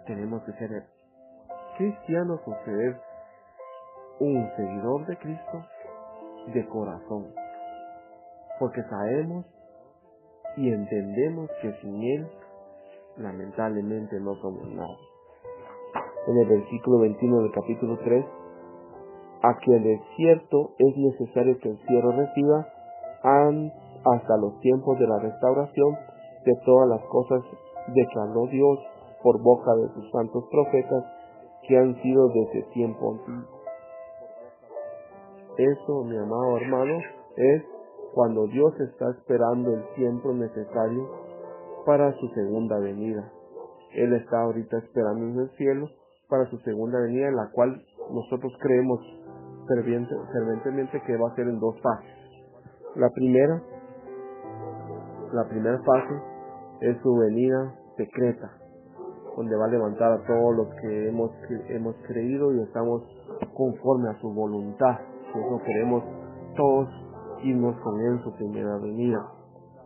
Tenemos 0.05 0.43
que 0.43 0.53
ser 0.53 0.69
cristianos 1.77 2.39
o 2.45 2.53
ser 2.65 2.99
un 4.19 4.49
seguidor 4.55 5.05
de 5.05 5.17
Cristo 5.17 5.65
de 6.53 6.65
corazón. 6.67 7.27
Porque 8.59 8.81
sabemos 8.83 9.45
y 10.55 10.71
entendemos 10.71 11.49
que 11.61 11.71
sin 11.81 12.01
Él 12.01 12.27
lamentablemente 13.17 14.19
no 14.19 14.35
somos 14.35 14.67
nada. 14.69 14.97
En 16.27 16.37
el 16.37 16.47
versículo 16.47 16.99
21 16.99 17.41
del 17.43 17.51
capítulo 17.51 17.97
3, 17.99 18.25
a 19.41 19.57
que 19.57 19.75
el 19.75 19.83
desierto 19.83 20.71
es 20.77 20.97
necesario 20.97 21.57
que 21.59 21.69
el 21.69 21.77
cielo 21.87 22.11
reciba 22.11 22.67
hasta 23.23 24.37
los 24.37 24.59
tiempos 24.61 24.97
de 24.99 25.07
la 25.07 25.19
restauración 25.19 25.95
de 26.45 26.55
todas 26.65 26.87
las 26.87 27.01
cosas 27.09 27.43
declaró 27.93 28.47
Dios 28.47 28.79
por 29.21 29.41
boca 29.41 29.75
de 29.75 29.89
sus 29.93 30.11
santos 30.11 30.45
profetas 30.49 31.03
que 31.67 31.77
han 31.77 32.01
sido 32.01 32.29
desde 32.29 32.63
tiempo 32.73 33.11
antiguo. 33.11 33.57
Eso, 35.57 36.03
mi 36.03 36.15
amado 36.17 36.57
hermano, 36.57 36.99
es 37.35 37.63
cuando 38.13 38.47
Dios 38.47 38.73
está 38.79 39.09
esperando 39.11 39.73
el 39.73 39.83
tiempo 39.95 40.31
necesario 40.33 41.09
para 41.85 42.13
su 42.13 42.27
segunda 42.29 42.79
venida. 42.79 43.31
Él 43.93 44.13
está 44.13 44.41
ahorita 44.41 44.77
esperando 44.77 45.25
en 45.25 45.39
el 45.39 45.49
cielo 45.57 45.89
para 46.29 46.45
su 46.49 46.57
segunda 46.59 46.99
venida, 47.01 47.29
en 47.29 47.35
la 47.35 47.49
cual 47.51 47.81
nosotros 48.11 48.53
creemos 48.59 48.99
fervientemente 49.67 51.01
que 51.01 51.17
va 51.17 51.29
a 51.29 51.35
ser 51.35 51.47
en 51.47 51.59
dos 51.59 51.79
fases. 51.81 52.09
La 52.95 53.09
primera, 53.09 53.61
la 55.33 55.47
primera 55.49 55.77
fase 55.83 56.21
es 56.81 56.97
su 57.01 57.15
venida 57.15 57.75
secreta, 57.95 58.51
donde 59.35 59.55
va 59.55 59.65
a 59.65 59.69
levantar 59.69 60.11
a 60.11 60.25
todos 60.25 60.55
los 60.55 60.67
que 60.81 61.09
hemos, 61.09 61.31
hemos 61.69 61.95
creído 62.07 62.53
y 62.53 62.61
estamos 62.61 63.03
conforme 63.53 64.09
a 64.09 64.19
su 64.21 64.33
voluntad. 64.33 64.99
Eso 65.29 65.61
queremos 65.65 66.03
todos 66.55 66.89
irnos 67.43 67.75
con 67.81 67.99
Él 67.99 68.13
en 68.13 68.23
su 68.23 68.33
primera 68.35 68.77
venida. 68.77 69.27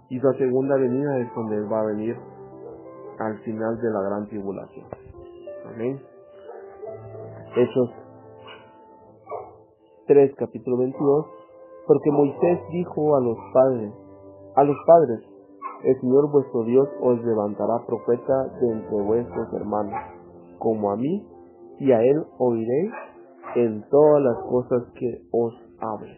Y 0.10 0.20
su 0.20 0.32
segunda 0.34 0.76
venida 0.76 1.18
es 1.20 1.28
donde 1.36 1.56
Él 1.58 1.72
va 1.72 1.82
a 1.82 1.86
venir 1.86 2.16
al 3.20 3.38
final 3.40 3.78
de 3.82 3.90
la 3.90 4.02
gran 4.02 4.28
tribulación. 4.28 4.86
Amén. 5.74 6.02
Hechos 7.56 8.01
3, 10.12 10.36
capítulo 10.36 10.76
22. 10.76 11.26
Porque 11.88 12.12
Moisés 12.12 12.60
dijo 12.70 13.16
a 13.16 13.22
los 13.22 13.38
padres, 13.54 13.94
a 14.58 14.64
los 14.66 14.76
padres, 14.86 15.22
el 15.86 16.02
Señor 16.02 16.30
vuestro 16.30 16.64
Dios 16.66 16.90
os 17.02 17.24
levantará 17.24 17.80
profeta 17.88 18.34
de 18.60 18.72
entre 18.74 19.02
vuestros 19.04 19.54
hermanos, 19.54 19.94
como 20.60 20.92
a 20.92 20.98
mí, 20.98 21.26
y 21.80 21.94
a 21.94 22.04
él 22.04 22.26
oiréis 22.40 22.92
en 23.56 23.86
todas 23.90 24.22
las 24.22 24.38
cosas 24.50 24.84
que 25.00 25.22
os 25.32 25.54
hable. 25.80 26.18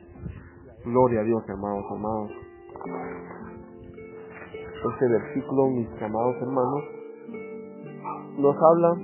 Gloria 0.86 1.22
a 1.22 1.24
Dios, 1.24 1.44
hermanos, 1.48 1.86
amados. 1.92 2.32
Este 4.92 5.08
versículo, 5.08 5.68
mis 5.68 6.02
amados 6.02 6.36
hermanos, 6.42 6.82
nos 8.40 8.56
habla 8.60 8.96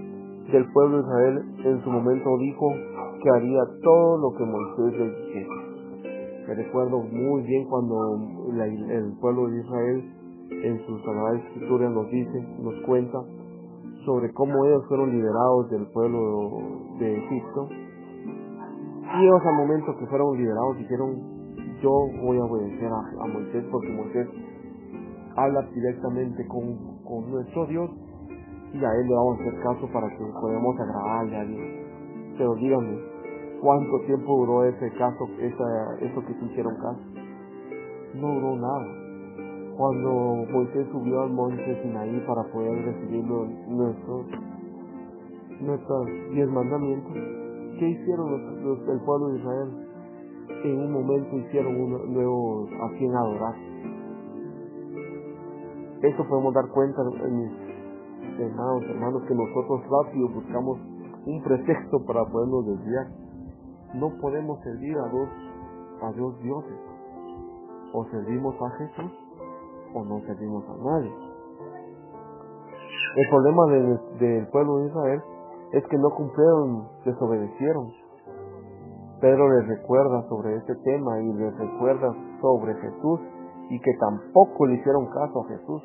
del 0.51 0.71
pueblo 0.73 0.97
de 0.97 1.03
Israel. 1.03 1.45
En 1.63 1.83
su 1.83 1.89
momento 1.91 2.37
dijo 2.39 2.65
que 3.21 3.29
haría 3.29 3.61
todo 3.83 4.17
lo 4.17 4.37
que 4.37 4.45
Moisés 4.45 4.99
le 4.99 5.09
dijera. 5.09 5.69
Me 6.47 6.55
recuerdo 6.55 6.99
muy 6.99 7.43
bien 7.43 7.65
cuando 7.69 8.17
el 8.55 9.17
pueblo 9.19 9.47
de 9.47 9.59
Israel 9.59 10.13
en 10.63 10.85
su 10.85 10.97
Sagrada 10.99 11.37
Escritura 11.37 11.89
nos 11.89 12.09
dice, 12.09 12.41
nos 12.59 12.73
cuenta 12.85 13.19
sobre 14.05 14.31
cómo 14.33 14.65
ellos 14.65 14.83
fueron 14.87 15.11
liberados 15.11 15.69
del 15.69 15.85
pueblo 15.91 16.49
de 16.99 17.17
Egipto. 17.17 17.67
Y 17.69 19.25
ellos 19.25 19.41
al 19.45 19.55
momento 19.55 19.95
que 19.97 20.07
fueron 20.07 20.37
liberados 20.37 20.77
dijeron, 20.77 21.39
yo 21.81 21.91
voy 22.21 22.37
a 22.37 22.43
obedecer 22.43 22.89
a, 22.91 23.27
Moisés 23.27 23.63
porque 23.71 23.89
Moisés 23.89 24.27
habla 25.35 25.61
directamente 25.73 26.45
con, 26.47 27.03
con, 27.03 27.31
nuestro 27.31 27.65
Dios 27.67 27.89
y 28.73 28.77
a 28.77 28.89
él 28.89 29.07
le 29.07 29.13
vamos 29.13 29.37
a 29.37 29.41
hacer 29.41 29.61
caso 29.61 29.87
para 29.93 30.09
que 30.09 30.23
podamos 30.41 30.75
agradarle 30.79 31.37
a 31.37 31.45
Dios. 31.45 31.67
Pero 32.37 32.55
díganme, 32.55 33.08
¿cuánto 33.61 33.99
tiempo 34.05 34.37
duró 34.37 34.65
ese 34.65 34.91
caso, 34.97 35.27
esa, 35.39 35.97
eso 36.01 36.21
que 36.25 36.33
se 36.33 36.45
hicieron 36.45 36.75
caso? 36.75 37.01
No 38.15 38.33
duró 38.33 38.55
nada 38.55 38.99
cuando 39.79 40.45
Moisés 40.51 40.87
subió 40.91 41.21
al 41.21 41.31
monte 41.31 41.81
Sinaí 41.81 42.19
para 42.27 42.43
poder 42.51 42.83
recibir 42.83 43.23
nuestros, 43.23 44.25
diez 46.33 46.49
mandamientos, 46.49 47.13
¿qué 47.79 47.87
hicieron 47.87 48.29
los, 48.61 48.79
el 48.89 48.99
pueblo 49.05 49.29
de 49.29 49.39
Israel? 49.39 49.69
En 50.65 50.79
un 50.81 50.91
momento 50.91 51.33
hicieron 51.37 51.79
un 51.79 52.13
nuevo 52.13 52.67
a 52.83 52.89
quien 52.97 53.15
adorar. 53.15 53.55
Eso 56.01 56.27
podemos 56.27 56.53
dar 56.53 56.67
cuenta, 56.73 57.01
mis 57.31 57.51
hermanos, 58.37 58.83
hermanos, 58.83 59.23
que 59.29 59.33
nosotros 59.33 59.81
rápido 59.89 60.27
buscamos 60.27 60.77
un 61.25 61.41
pretexto 61.41 62.03
para 62.05 62.25
podernos 62.25 62.65
desviar. 62.65 63.28
No 63.93 64.09
podemos 64.21 64.59
servir 64.61 64.95
a 64.97 65.07
dos, 65.09 65.29
a 66.01 66.11
dos 66.11 66.39
dioses. 66.41 66.79
O 67.93 68.05
servimos 68.05 68.55
a 68.61 68.69
Jesús 68.77 69.11
o 69.93 70.05
no 70.05 70.19
servimos 70.21 70.63
a 70.69 70.83
nadie. 70.83 71.11
El 73.15 73.29
problema 73.29 73.65
del 74.19 74.47
pueblo 74.49 74.77
de 74.77 74.87
Israel 74.87 75.21
es 75.71 75.83
que 75.87 75.97
no 75.97 76.09
cumplieron, 76.11 76.87
desobedecieron. 77.05 77.91
Pedro 79.19 79.49
les 79.49 79.67
recuerda 79.67 80.27
sobre 80.29 80.55
este 80.55 80.75
tema 80.75 81.19
y 81.19 81.33
les 81.33 81.57
recuerda 81.57 82.13
sobre 82.39 82.75
Jesús 82.75 83.19
y 83.69 83.79
que 83.79 83.93
tampoco 83.99 84.67
le 84.67 84.75
hicieron 84.75 85.07
caso 85.07 85.41
a 85.41 85.47
Jesús. 85.47 85.83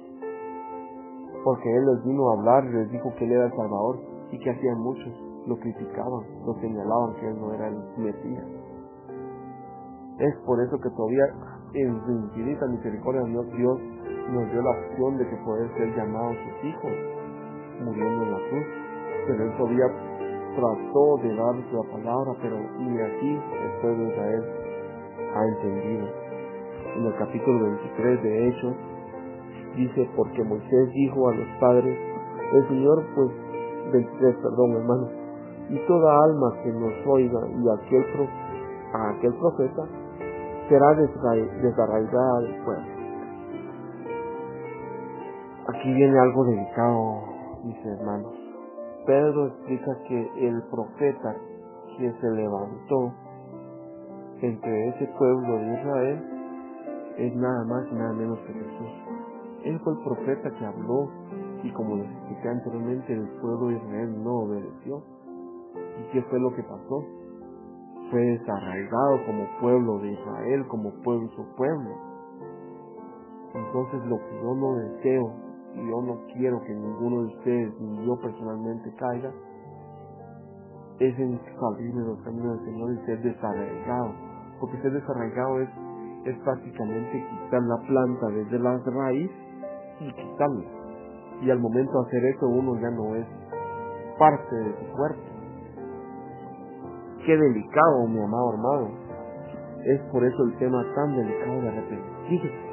Porque 1.43 1.77
Él 1.77 1.87
les 1.87 2.05
vino 2.05 2.31
a 2.31 2.35
hablar 2.35 2.65
les 2.65 2.91
dijo 2.91 3.13
que 3.19 3.25
Él 3.25 3.33
era 3.33 3.47
el 3.47 3.57
Salvador 3.57 3.99
y 4.31 4.39
que 4.39 4.51
hacían 4.51 4.79
muchos, 4.81 5.13
lo 5.47 5.57
criticaban, 5.57 6.23
lo 6.47 6.55
señalaban 6.61 7.15
que 7.17 7.29
Él 7.29 7.41
no 7.41 7.53
era 7.53 7.69
el 7.69 7.77
Mesías. 7.99 8.45
Es 10.19 10.35
por 10.47 10.61
eso 10.61 10.79
que 10.81 10.91
todavía 10.91 11.27
en 11.75 12.01
su 12.05 12.11
infinita 12.13 12.67
misericordia 12.67 13.23
Dios 13.23 13.81
nos 14.31 14.51
dio 14.53 14.63
la 14.63 14.71
opción 14.71 15.19
de 15.19 15.29
que 15.29 15.37
poder 15.45 15.69
ser 15.77 15.95
llamados 15.97 16.37
sus 16.37 16.69
hijos, 16.71 16.93
muriendo 17.85 18.23
en 18.23 18.31
la 18.31 18.39
cruz. 18.49 18.67
Pero 19.27 19.45
él 19.45 19.57
todavía 19.57 19.87
trató 20.55 21.17
de 21.23 21.35
darles 21.35 21.73
la 21.73 21.83
palabra, 21.91 22.33
pero 22.41 22.57
ni 22.79 23.01
así 23.01 23.31
el 23.35 23.81
pueblo 23.81 24.05
de 24.05 24.11
Israel 24.11 24.45
ha 25.35 25.47
entendido. 25.47 26.07
En 26.97 27.07
el 27.07 27.17
capítulo 27.17 27.65
23 27.65 28.23
de 28.23 28.49
Hechos 28.49 28.75
dice, 29.77 30.09
porque 30.15 30.45
Moisés 30.45 30.93
dijo 30.93 31.29
a 31.29 31.35
los 31.35 31.49
padres, 31.59 31.99
el 32.53 32.69
Señor, 32.69 33.05
pues, 33.17 33.31
23, 33.93 34.37
perdón 34.37 34.77
hermano, 34.77 35.24
y 35.69 35.79
toda 35.87 36.25
alma 36.25 36.53
que 36.63 36.73
nos 36.73 36.93
oiga 37.07 37.41
y 37.49 37.69
aquel, 37.69 38.05
a 38.93 39.11
aquel 39.11 39.35
profeta 39.35 39.87
será 40.69 40.95
desarraigada 40.95 42.41
del 42.41 42.65
pueblo. 42.65 42.95
Aquí 45.69 45.95
viene 45.95 46.19
algo 46.19 46.45
delicado, 46.45 47.23
mis 47.65 47.87
hermanos. 47.87 48.33
Pedro 49.07 49.47
explica 49.47 49.99
que 50.09 50.49
el 50.49 50.63
profeta 50.71 51.37
que 51.97 52.13
se 52.21 52.31
levantó 52.31 53.13
entre 54.41 54.89
ese 54.89 55.07
pueblo 55.19 55.57
de 55.57 55.75
Israel 55.81 56.35
es 57.17 57.37
nada 57.37 57.65
más 57.65 57.87
y 57.91 57.95
nada 57.95 58.13
menos 58.13 58.39
que 58.41 58.53
Jesús. 58.53 58.91
Él 59.65 59.81
fue 59.81 59.93
el 59.95 59.99
profeta 60.01 60.51
que 60.51 60.67
habló 60.67 61.09
y 61.63 61.73
como 61.73 61.97
les 61.97 62.11
expliqué 62.11 62.49
anteriormente, 62.49 63.13
el 63.15 63.29
pueblo 63.41 63.69
de 63.69 63.77
Israel 63.77 64.23
no 64.23 64.35
obedeció. 64.41 65.03
¿Y 65.99 66.13
qué 66.13 66.23
fue 66.23 66.41
lo 66.41 66.55
que 66.55 66.63
pasó? 66.63 67.05
Fue 68.11 68.21
desarraigado 68.21 69.25
como 69.27 69.47
pueblo 69.61 69.99
de 69.99 70.13
Israel, 70.13 70.67
como 70.69 70.93
pueblo 71.03 71.29
su 71.37 71.45
pueblo. 71.57 71.91
Entonces 73.55 74.05
lo 74.07 74.19
que 74.19 74.41
yo 74.43 74.55
no 74.55 74.75
deseo 74.77 75.45
y 75.75 75.89
yo 75.89 76.03
no 76.03 76.19
quiero 76.33 76.61
que 76.63 76.75
ninguno 76.75 77.23
de 77.23 77.27
ustedes 77.37 77.81
ni 77.81 78.07
yo 78.07 78.17
personalmente 78.21 78.93
caiga, 78.97 79.33
es 81.01 81.19
en 81.19 81.41
salir 81.59 81.95
de 81.95 82.05
los 82.05 82.21
caminos 82.23 82.59
del 82.59 82.67
Señor 82.67 82.93
y 82.93 83.07
ser 83.07 83.23
desarraigado. 83.23 84.13
Porque 84.61 84.81
ser 84.83 84.93
desarraigado 84.93 85.61
es, 85.61 85.69
es 86.25 86.39
prácticamente 86.39 87.27
quitar 87.29 87.63
la 87.63 87.77
planta 87.87 88.27
desde 88.29 88.59
la 88.59 88.79
raíz 88.79 89.31
y 90.01 90.13
quitarla. 90.13 90.65
Y 91.43 91.51
al 91.51 91.59
momento 91.59 91.93
de 91.93 92.07
hacer 92.07 92.25
eso 92.27 92.47
uno 92.47 92.81
ya 92.81 92.91
no 92.91 93.17
es 93.17 93.27
parte 94.19 94.55
de 94.55 94.73
su 94.79 94.97
cuerpo. 94.97 95.34
Qué 97.25 97.37
delicado, 97.37 98.07
mi 98.07 98.23
amado 98.23 98.53
hermano. 98.53 98.91
Es 99.85 100.01
por 100.13 100.25
eso 100.25 100.45
el 100.45 100.59
tema 100.59 100.85
tan 100.95 101.17
delicado 101.17 101.61
de 101.63 101.69
arrepentirse 101.69 102.65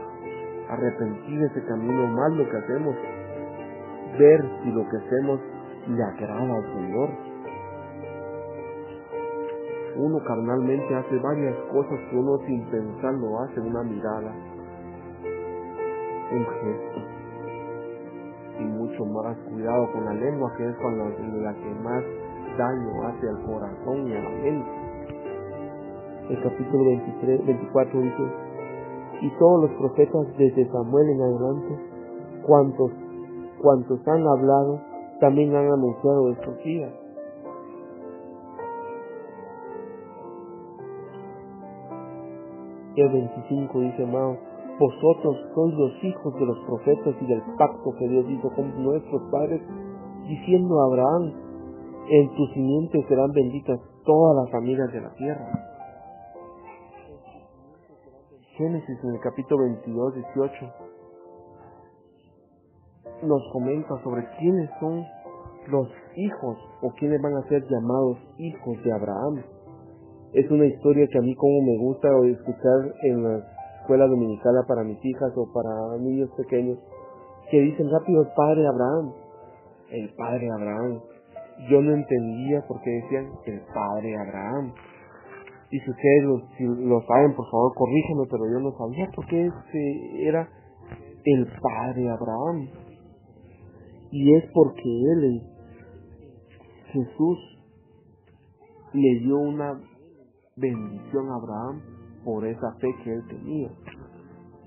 arrepentir 0.72 1.44
ese 1.44 1.66
camino 1.66 2.08
malo 2.08 2.50
que 2.50 2.58
hacemos, 2.58 2.96
ver 4.18 4.42
si 4.64 4.72
lo 4.72 4.88
que 4.88 4.98
hacemos 4.98 5.40
le 5.88 6.02
agrada 6.02 6.56
al 6.56 6.64
Señor. 6.64 7.10
Uno 9.98 10.18
carnalmente 10.26 10.96
hace 10.96 11.18
varias 11.18 11.56
cosas 11.74 12.00
que 12.10 12.16
uno 12.16 12.38
sin 12.46 12.66
pensarlo 12.70 13.42
hace, 13.42 13.60
una 13.60 13.84
mirada, 13.84 14.34
un 16.32 16.46
gesto, 16.46 17.00
y 18.60 18.64
mucho 18.64 19.06
más 19.08 19.38
cuidado 19.50 19.92
con 19.92 20.06
la 20.06 20.14
lengua 20.14 20.54
que 20.56 20.70
es 20.70 20.76
con 20.78 20.98
la 21.44 21.54
que 21.54 21.76
más 21.84 22.04
daño 22.58 23.08
hace 23.08 23.30
al 23.30 23.46
corazón 23.46 24.08
y 24.08 24.14
a 24.14 24.22
la 24.22 24.30
mente. 24.30 24.72
El 26.30 26.44
capítulo 26.44 26.86
23, 26.86 27.46
24 27.46 28.02
dice, 28.02 28.24
y 29.22 29.30
todos 29.38 29.62
los 29.62 29.72
profetas 29.78 30.28
desde 30.38 30.70
Samuel 30.72 31.10
en 31.10 31.22
adelante, 31.22 31.80
cuantos, 32.46 32.92
cuantos 33.62 34.08
han 34.08 34.28
hablado, 34.28 34.82
también 35.20 35.56
han 35.56 35.72
anunciado 35.72 36.32
estos 36.32 36.58
días. 36.64 36.92
El 42.96 43.10
25 43.10 43.80
dice, 43.80 44.04
hermano, 44.04 44.38
vosotros 44.80 45.38
sois 45.54 45.74
los 45.76 46.04
hijos 46.04 46.34
de 46.40 46.46
los 46.46 46.58
profetas 46.66 47.16
y 47.22 47.26
del 47.26 47.42
pacto 47.58 47.94
que 48.00 48.08
Dios 48.08 48.26
hizo 48.30 48.50
con 48.56 48.84
nuestros 48.84 49.22
padres, 49.32 49.62
diciendo 50.28 50.82
a 50.82 50.86
Abraham, 50.86 51.51
en 52.12 52.28
tu 52.36 52.46
simiente 52.48 53.02
serán 53.08 53.32
benditas 53.32 53.80
todas 54.04 54.44
las 54.44 54.52
familias 54.52 54.92
de 54.92 55.00
la 55.00 55.14
tierra. 55.16 55.48
Génesis 58.58 59.00
en 59.02 59.12
el 59.12 59.20
capítulo 59.22 59.64
22, 59.64 60.16
18 60.16 60.52
nos 63.24 63.42
comenta 63.54 63.96
sobre 64.04 64.28
quiénes 64.40 64.70
son 64.82 65.06
los 65.70 65.88
hijos 66.18 66.58
o 66.82 66.92
quiénes 67.00 67.22
van 67.22 67.36
a 67.36 67.48
ser 67.48 67.64
llamados 67.70 68.18
hijos 68.40 68.84
de 68.84 68.92
Abraham. 68.92 69.44
Es 70.34 70.52
una 70.52 70.66
historia 70.66 71.08
que 71.08 71.18
a 71.18 71.22
mí 71.22 71.34
como 71.36 71.62
me 71.62 71.78
gusta 71.78 72.10
escuchar 72.26 72.94
en 73.04 73.24
la 73.24 73.40
escuela 73.80 74.06
dominicana 74.08 74.64
para 74.68 74.84
mis 74.84 75.00
hijas 75.06 75.32
o 75.38 75.48
para 75.54 75.98
niños 76.02 76.30
pequeños 76.36 76.78
que 77.50 77.58
dicen 77.58 77.90
rápido 77.90 78.24
el 78.24 78.28
padre 78.36 78.68
Abraham. 78.68 79.14
El 79.92 80.14
padre 80.16 80.50
Abraham. 80.52 81.11
Yo 81.70 81.82
no 81.82 81.94
entendía 81.94 82.62
por 82.68 82.82
qué 82.82 82.90
decían 82.90 83.28
el 83.46 83.62
padre 83.74 84.16
Abraham. 84.18 84.74
Y 85.70 85.80
si 85.80 85.90
ustedes 85.90 86.24
lo, 86.24 86.40
si 86.58 86.64
lo 86.66 87.02
saben, 87.08 87.34
por 87.36 87.50
favor, 87.50 87.74
corríjanme, 87.76 88.24
pero 88.30 88.44
yo 88.52 88.60
no 88.60 88.72
sabía 88.78 89.10
por 89.16 89.26
qué 89.28 89.46
ese 89.46 90.28
era 90.28 90.50
el 91.24 91.48
padre 91.62 92.10
Abraham. 92.10 92.68
Y 94.12 94.36
es 94.36 94.44
porque 94.54 94.84
él, 94.84 95.42
Jesús, 96.92 97.38
le 98.94 99.20
dio 99.20 99.38
una 99.38 99.80
bendición 100.58 101.30
a 101.30 101.36
Abraham 101.36 101.82
por 102.26 102.46
esa 102.46 102.74
fe 102.80 102.94
que 103.04 103.14
él 103.14 103.22
tenía. 103.30 103.70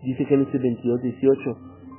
Dice 0.03 0.25
Génesis 0.25 0.61
22, 0.61 1.03
18, 1.03 1.57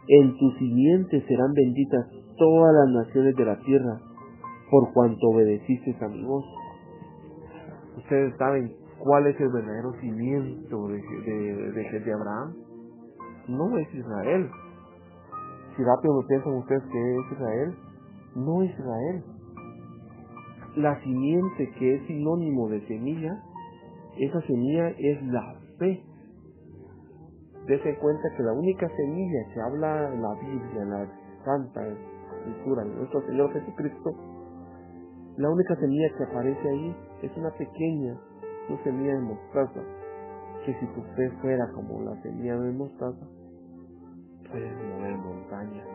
en 0.07 0.37
tu 0.37 0.51
simiente 0.57 1.23
serán 1.27 1.53
benditas 1.53 2.07
todas 2.37 2.73
las 2.73 3.05
naciones 3.05 3.35
de 3.35 3.45
la 3.45 3.59
tierra, 3.61 4.01
por 4.69 4.91
cuanto 4.93 5.27
obedeciste 5.27 5.95
a 6.03 6.07
mi 6.07 6.23
voz. 6.23 6.45
Ustedes 7.97 8.35
saben 8.37 8.73
cuál 8.99 9.27
es 9.27 9.39
el 9.39 9.49
verdadero 9.49 9.93
cimiento 10.01 10.87
de, 10.87 11.01
de, 11.01 11.99
de, 11.99 12.13
Abraham. 12.13 12.55
No 13.47 13.77
es 13.77 13.93
Israel. 13.93 14.49
Si 15.75 15.83
rápido 15.83 16.25
piensan 16.27 16.53
ustedes 16.53 16.83
que 16.91 17.15
es 17.15 17.31
Israel, 17.31 17.75
no 18.35 18.63
es 18.63 18.71
Israel. 18.71 19.23
La 20.77 21.01
simiente 21.03 21.71
que 21.77 21.95
es 21.95 22.07
sinónimo 22.07 22.67
de 22.69 22.85
semilla, 22.87 23.41
esa 24.17 24.41
semilla 24.41 24.89
es 24.89 25.23
la 25.27 25.55
fe. 25.79 26.03
Dese 27.67 27.97
cuenta 27.97 28.23
que 28.35 28.43
la 28.43 28.53
única 28.53 28.87
semilla 28.89 29.39
que 29.53 29.61
habla 29.61 30.13
en 30.13 30.21
la 30.21 30.33
Biblia, 30.35 30.81
en 30.81 30.89
la 30.89 31.07
Santa 31.43 31.81
Escritura 31.87 32.83
de 32.83 32.95
nuestro 32.95 33.21
Señor 33.25 33.53
Jesucristo, 33.53 34.34
la 35.37 35.49
única 35.49 35.75
semilla 35.75 36.07
que 36.17 36.23
aparece 36.23 36.69
ahí 36.69 36.95
es 37.21 37.37
una 37.37 37.51
pequeña, 37.51 38.17
semilla 38.83 39.13
de 39.15 39.21
mostaza, 39.21 39.81
que 40.65 40.73
si 40.79 40.85
tu 40.87 41.01
fe 41.15 41.29
fuera 41.41 41.69
como 41.73 42.01
la 42.01 42.19
semilla 42.21 42.57
de 42.57 42.71
mostaza, 42.71 43.27
puedes 44.49 44.75
mover 44.75 45.17
montañas. 45.17 45.87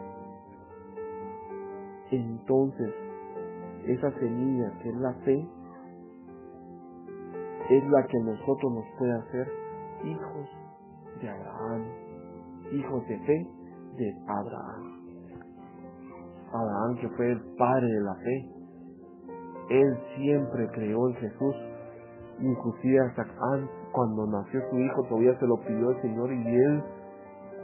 Entonces, 2.11 2.94
esa 3.87 4.11
semilla 4.18 4.72
que 4.83 4.88
es 4.88 4.96
la 4.96 5.14
fe, 5.24 5.48
es 7.70 7.85
la 7.88 8.07
que 8.07 8.18
nosotros 8.18 8.72
nos 8.72 8.85
puede 8.98 9.12
hacer 9.12 9.48
hijos 10.05 10.48
de 11.20 11.29
Abraham, 11.29 11.85
hijos 12.72 13.07
de 13.07 13.18
fe 13.20 13.46
de 13.96 14.16
Abraham. 14.26 15.00
Abraham 16.53 16.96
que 17.00 17.09
fue 17.11 17.31
el 17.31 17.40
padre 17.57 17.87
de 17.87 18.00
la 18.00 18.14
fe, 18.16 18.60
él 19.70 19.98
siempre 20.16 20.68
creó 20.72 21.09
en 21.09 21.14
Jesús, 21.14 21.54
inclusive 22.40 23.00
hasta 23.06 23.24
cuando 23.92 24.26
nació 24.26 24.61
su 24.68 24.78
hijo 24.78 25.02
todavía 25.04 25.38
se 25.38 25.46
lo 25.46 25.56
pidió 25.61 25.90
el 25.90 26.02
Señor 26.02 26.33
y 26.33 26.54
él 26.54 26.83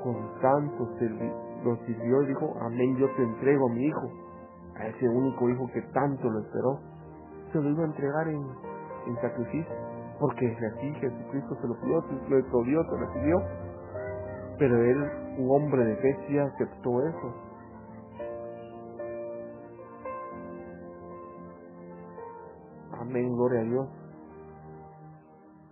con 0.02 0.40
tanto 0.40 0.88
lo 1.64 1.76
sirvió 1.84 2.22
y 2.22 2.26
dijo, 2.26 2.54
amén, 2.60 2.96
yo 2.96 3.10
te 3.16 3.22
entrego 3.22 3.68
a 3.68 3.72
mi 3.72 3.86
hijo, 3.86 4.10
a 4.76 4.86
ese 4.86 5.08
único 5.08 5.48
hijo 5.48 5.66
que 5.72 5.82
tanto 5.92 6.30
lo 6.30 6.38
esperó, 6.40 6.78
se 7.52 7.60
lo 7.60 7.70
iba 7.70 7.82
a 7.82 7.86
entregar 7.86 8.28
en, 8.28 8.46
sacrificio, 9.20 9.74
porque 10.20 10.46
así 10.46 10.94
Jesucristo 10.94 11.56
se 11.60 11.68
lo 11.68 11.74
pidió, 11.80 12.04
lo 12.28 12.62
dio, 12.64 12.82
se 12.84 12.90
lo 12.90 12.96
recibió, 12.98 13.42
pero 14.58 14.82
él, 14.82 15.10
un 15.38 15.50
hombre 15.50 15.84
de 15.84 15.96
fe, 15.96 16.40
aceptó 16.40 17.06
eso. 17.06 17.45
Amén, 23.16 23.35
gloria 23.35 23.61
a 23.61 23.64
Dios. 23.64 23.88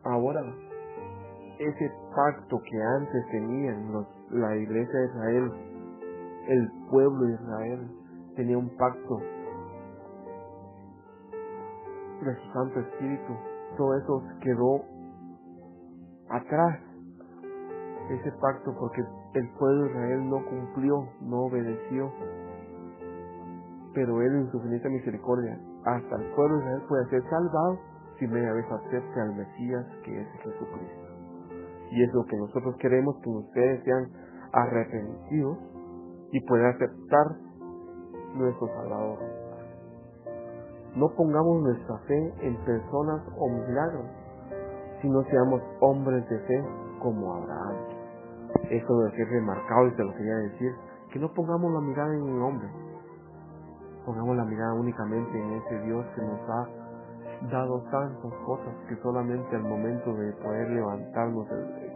Ahora, 0.04 0.40
ese 1.59 1.92
pacto 2.16 2.59
que 2.59 2.83
antes 2.83 3.26
tenían 3.33 4.07
la 4.30 4.57
iglesia 4.57 4.98
de 4.98 5.07
Israel, 5.09 5.52
el 6.48 6.72
pueblo 6.90 7.26
de 7.26 7.35
Israel, 7.35 7.90
tenía 8.37 8.57
un 8.57 8.70
pacto 8.78 9.18
de 12.22 12.35
su 12.35 12.52
Santo 12.54 12.80
Espíritu. 12.80 13.35
Todo 13.76 13.94
eso 13.94 14.22
quedó 14.40 14.83
atrás. 16.30 16.80
Ese 18.09 18.33
pacto 18.40 18.74
porque 18.80 19.02
el 19.35 19.50
pueblo 19.59 19.85
de 19.85 19.90
Israel 19.90 20.30
no 20.30 20.46
cumplió, 20.46 21.09
no 21.20 21.42
obedeció. 21.42 22.11
Pero 23.94 24.20
Él 24.22 24.35
en 24.35 24.50
su 24.50 24.57
infinita 24.59 24.88
misericordia, 24.88 25.59
hasta 25.85 26.16
el 26.16 26.35
pueblo 26.35 26.57
de 26.57 26.62
Israel 26.64 26.83
puede 26.88 27.07
ser 27.11 27.22
salvado 27.30 27.78
si 28.18 28.26
media 28.26 28.52
vez 28.52 28.66
acepte 28.70 29.20
al 29.20 29.35
Mesías 29.37 29.87
que 30.04 30.20
es 30.20 30.28
Jesucristo. 30.42 31.04
Y 31.90 32.02
es 32.02 32.12
lo 32.12 32.24
que 32.24 32.37
nosotros 32.37 32.76
queremos, 32.78 33.16
que 33.22 33.30
ustedes 33.30 33.85
sean 33.85 34.11
arrepentidos 34.52 35.59
y 36.33 36.40
puedan 36.46 36.74
aceptar 36.74 37.26
nuestro 38.35 38.66
Salvador. 38.68 39.18
No 40.96 41.09
pongamos 41.16 41.62
nuestra 41.62 41.98
fe 42.07 42.35
en 42.42 42.57
personas 42.64 43.22
o 43.37 43.48
milagros, 43.48 44.07
sino 45.02 45.22
seamos 45.24 45.61
hombres 45.80 46.28
de 46.28 46.38
fe 46.38 46.64
como 47.00 47.35
Abraham. 47.35 47.76
Eso 48.70 48.98
debe 48.98 49.16
ser 49.16 49.28
remarcado 49.28 49.88
y 49.88 49.96
te 49.96 50.04
lo 50.04 50.12
quería 50.14 50.37
decir, 50.37 50.72
que 51.12 51.18
no 51.18 51.33
pongamos 51.33 51.72
la 51.72 51.80
mirada 51.80 52.14
en 52.14 52.22
un 52.22 52.42
hombre, 52.42 52.68
pongamos 54.04 54.36
la 54.36 54.44
mirada 54.44 54.74
únicamente 54.74 55.38
en 55.38 55.52
ese 55.52 55.80
Dios 55.86 56.04
que 56.14 56.22
nos 56.22 56.40
ha 56.48 56.68
dado 57.50 57.82
tantas 57.90 58.32
cosas 58.46 58.74
que 58.88 58.96
solamente 59.02 59.56
al 59.56 59.62
momento 59.62 60.14
de 60.14 60.32
poder 60.34 60.70
levantarnos 60.70 61.46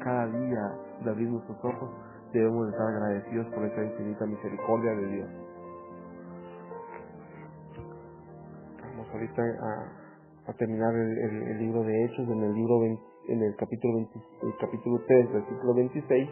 cada 0.03 0.27
día, 0.27 0.73
de 1.05 1.11
abrir 1.11 1.29
nuestros 1.29 1.59
ojos, 1.65 1.91
debemos 2.33 2.69
estar 2.69 2.87
agradecidos 2.87 3.47
por 3.55 3.65
esa 3.65 3.85
infinita 3.85 4.27
misericordia 4.27 4.93
de 4.93 5.07
Dios. 5.07 5.29
Vamos 8.83 9.07
ahorita 9.13 9.43
a, 10.47 10.53
terminar 10.55 10.95
el, 10.95 11.59
libro 11.59 11.83
de 11.83 12.05
Hechos 12.05 12.29
en 12.29 12.43
el 12.43 12.55
libro 12.55 12.81
20, 12.81 13.03
en 13.29 13.43
el 13.43 13.57
capítulo 13.57 13.95
20, 13.95 14.19
el 14.43 14.57
capítulo 14.59 15.01
3, 15.07 15.33
versículo 15.33 15.75
26. 15.75 16.31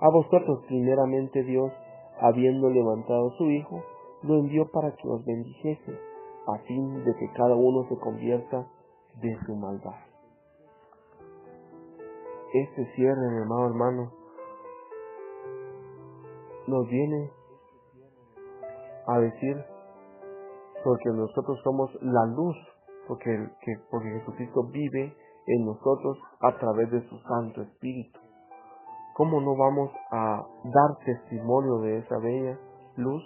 A 0.00 0.08
vosotros 0.10 0.64
primeramente 0.66 1.42
Dios, 1.44 1.72
habiendo 2.20 2.68
levantado 2.70 3.30
su 3.38 3.50
Hijo, 3.50 3.82
lo 4.26 4.38
envió 4.40 4.70
para 4.70 4.94
que 4.96 5.08
os 5.08 5.24
bendijese 5.24 5.98
a 6.46 6.58
fin 6.66 7.04
de 7.04 7.14
que 7.14 7.30
cada 7.32 7.54
uno 7.54 7.88
se 7.88 7.96
convierta 7.98 8.66
de 9.20 9.36
su 9.46 9.54
maldad. 9.56 9.94
Este 12.52 12.86
cierre, 12.94 13.30
mi 13.30 13.42
amado 13.42 13.66
hermano, 13.66 14.12
nos 16.66 16.88
viene 16.88 17.30
a 19.06 19.18
decir 19.18 19.56
porque 20.84 21.10
nosotros 21.10 21.58
somos 21.64 21.90
la 22.00 22.26
luz, 22.26 22.56
porque, 23.08 23.30
que, 23.60 23.72
porque 23.90 24.08
Jesucristo 24.20 24.64
vive 24.70 25.16
en 25.46 25.64
nosotros 25.64 26.18
a 26.40 26.56
través 26.58 26.90
de 26.90 27.08
su 27.08 27.18
Santo 27.20 27.62
Espíritu. 27.62 28.18
¿Cómo 29.14 29.40
no 29.40 29.56
vamos 29.56 29.90
a 30.10 30.46
dar 30.64 31.04
testimonio 31.04 31.78
de 31.78 31.98
esa 31.98 32.18
bella 32.18 32.58
luz 32.96 33.22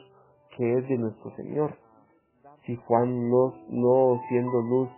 que 0.56 0.78
es 0.78 0.88
de 0.88 0.98
nuestro 0.98 1.34
Señor? 1.36 1.76
si 2.66 2.76
Juan 2.76 3.30
no, 3.30 3.54
no 3.68 4.20
siendo 4.28 4.60
luz 4.60 4.88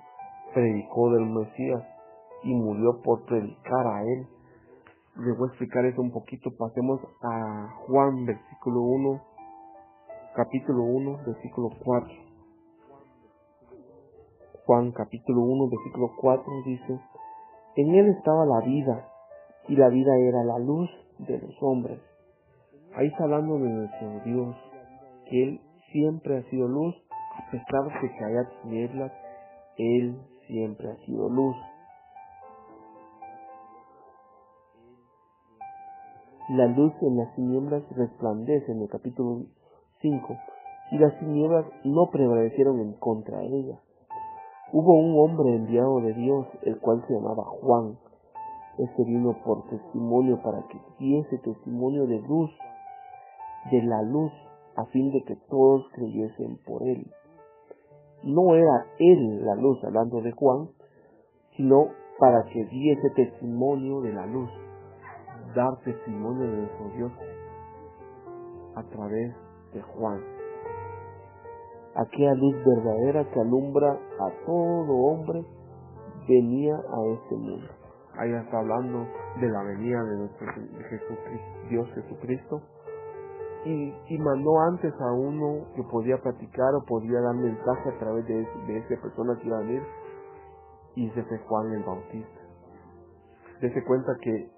predicó 0.53 1.11
del 1.13 1.27
Mesías 1.27 1.83
y 2.43 2.55
murió 2.55 3.01
por 3.03 3.25
predicar 3.25 3.87
a 3.87 4.03
él. 4.03 4.27
Les 5.17 5.39
voy 5.39 5.49
a 5.49 5.51
explicar 5.51 5.85
eso 5.85 6.01
un 6.01 6.11
poquito. 6.11 6.51
Pasemos 6.59 7.01
a 7.23 7.69
Juan, 7.87 8.27
versículo 8.27 8.81
1, 8.81 9.23
capítulo 10.35 10.83
1, 10.83 11.19
versículo 11.27 11.71
4. 11.85 12.09
Juan, 14.67 14.93
capítulo 14.93 15.41
1, 15.43 15.69
versículo 15.69 16.11
4 16.21 16.45
dice, 16.65 17.01
En 17.77 17.95
él 17.95 18.09
estaba 18.09 18.45
la 18.47 18.61
vida, 18.61 19.09
y 19.69 19.77
la 19.77 19.89
vida 19.89 20.17
era 20.19 20.45
la 20.45 20.59
luz 20.59 20.91
de 21.19 21.39
los 21.39 21.55
hombres. 21.63 22.01
Ahí 22.95 23.07
está 23.07 23.25
hablando 23.25 23.59
de 23.59 23.69
nuestro 23.69 24.21
Dios, 24.25 24.57
que 25.29 25.43
Él 25.43 25.61
siempre 25.93 26.39
ha 26.39 26.43
sido 26.51 26.69
luz, 26.69 26.95
a 27.11 27.51
pesar 27.51 28.01
de 28.01 28.09
que 28.11 28.25
haya 28.25 28.49
tinieblas, 28.63 29.13
Él 29.77 30.19
siempre 30.47 30.91
ha 30.91 30.97
sido 31.07 31.29
luz. 31.29 31.57
La 36.49 36.67
luz 36.67 36.93
en 37.01 37.17
las 37.17 37.35
tinieblas 37.35 37.83
resplandece 37.97 38.73
en 38.73 38.83
el 38.83 38.89
capítulo 38.89 39.47
5 40.01 40.37
y 40.91 40.99
las 40.99 41.19
tinieblas 41.19 41.65
no 41.85 42.11
prevalecieron 42.11 42.81
en 42.81 42.93
contra 42.95 43.39
de 43.39 43.47
ella. 43.47 43.81
Hubo 44.75 44.95
un 44.95 45.19
hombre 45.19 45.55
enviado 45.55 46.01
de 46.01 46.15
Dios, 46.15 46.47
el 46.63 46.79
cual 46.81 47.05
se 47.07 47.15
llamaba 47.15 47.45
Juan. 47.45 47.99
Este 48.79 49.05
vino 49.05 49.37
por 49.45 49.69
testimonio 49.69 50.43
para 50.43 50.67
que 50.69 50.81
diese 50.99 51.39
testimonio 51.39 52.07
de 52.07 52.21
luz, 52.21 52.51
de 53.71 53.83
la 53.83 54.03
luz, 54.03 54.33
a 54.77 54.85
fin 54.87 55.11
de 55.11 55.23
que 55.23 55.37
todos 55.49 55.87
creyesen 55.93 56.59
por 56.67 56.83
él. 56.83 57.07
No 58.23 58.55
era 58.55 58.87
él 58.99 59.45
la 59.45 59.57
luz, 59.57 59.83
hablando 59.85 60.21
de 60.21 60.33
Juan, 60.33 60.69
sino 61.57 61.89
para 62.19 62.45
que 62.45 62.65
diese 62.65 63.11
testimonio 63.11 64.01
de 64.01 64.13
la 64.13 64.27
luz 64.27 64.51
dar 65.55 65.77
testimonio 65.85 66.51
de 66.51 66.57
nuestro 66.57 66.89
Dios 66.97 67.13
a 68.77 68.83
través 68.85 69.35
de 69.75 69.83
Juan. 69.83 70.21
Aquella 71.95 72.35
luz 72.35 72.55
verdadera 72.65 73.25
que 73.31 73.41
alumbra 73.41 73.93
a 73.93 74.47
todo 74.47 74.95
hombre 74.95 75.45
venía 76.27 76.75
a 76.75 77.07
este 77.13 77.37
mundo. 77.37 77.69
Ahí 78.19 78.33
está 78.33 78.59
hablando 78.59 79.07
de 79.41 79.49
la 79.49 79.63
venida 79.63 80.03
de 80.05 80.17
nuestro 80.19 80.47
Jesucristo, 80.89 81.69
Dios 81.69 81.89
Jesucristo. 81.95 82.63
Y, 83.65 83.95
y, 84.09 84.19
mandó 84.19 84.59
antes 84.61 84.93
a 85.01 85.13
uno 85.13 85.67
que 85.77 85.85
podía 85.85 86.19
platicar 86.21 86.75
o 86.75 86.85
podía 86.85 87.21
dar 87.21 87.35
mensaje 87.37 87.91
a 87.91 87.99
través 87.99 88.27
de, 88.27 88.35
de 88.67 88.79
esa 88.79 89.01
persona 89.01 89.39
que 89.41 89.47
iba 89.47 89.59
a 89.59 89.61
venir. 89.61 89.83
Y 90.97 91.09
ese 91.09 91.23
fue 91.23 91.39
Juan 91.39 91.73
el 91.73 91.85
Bautista. 91.85 92.41
Dese 93.61 93.85
cuenta 93.85 94.13
que 94.21 94.51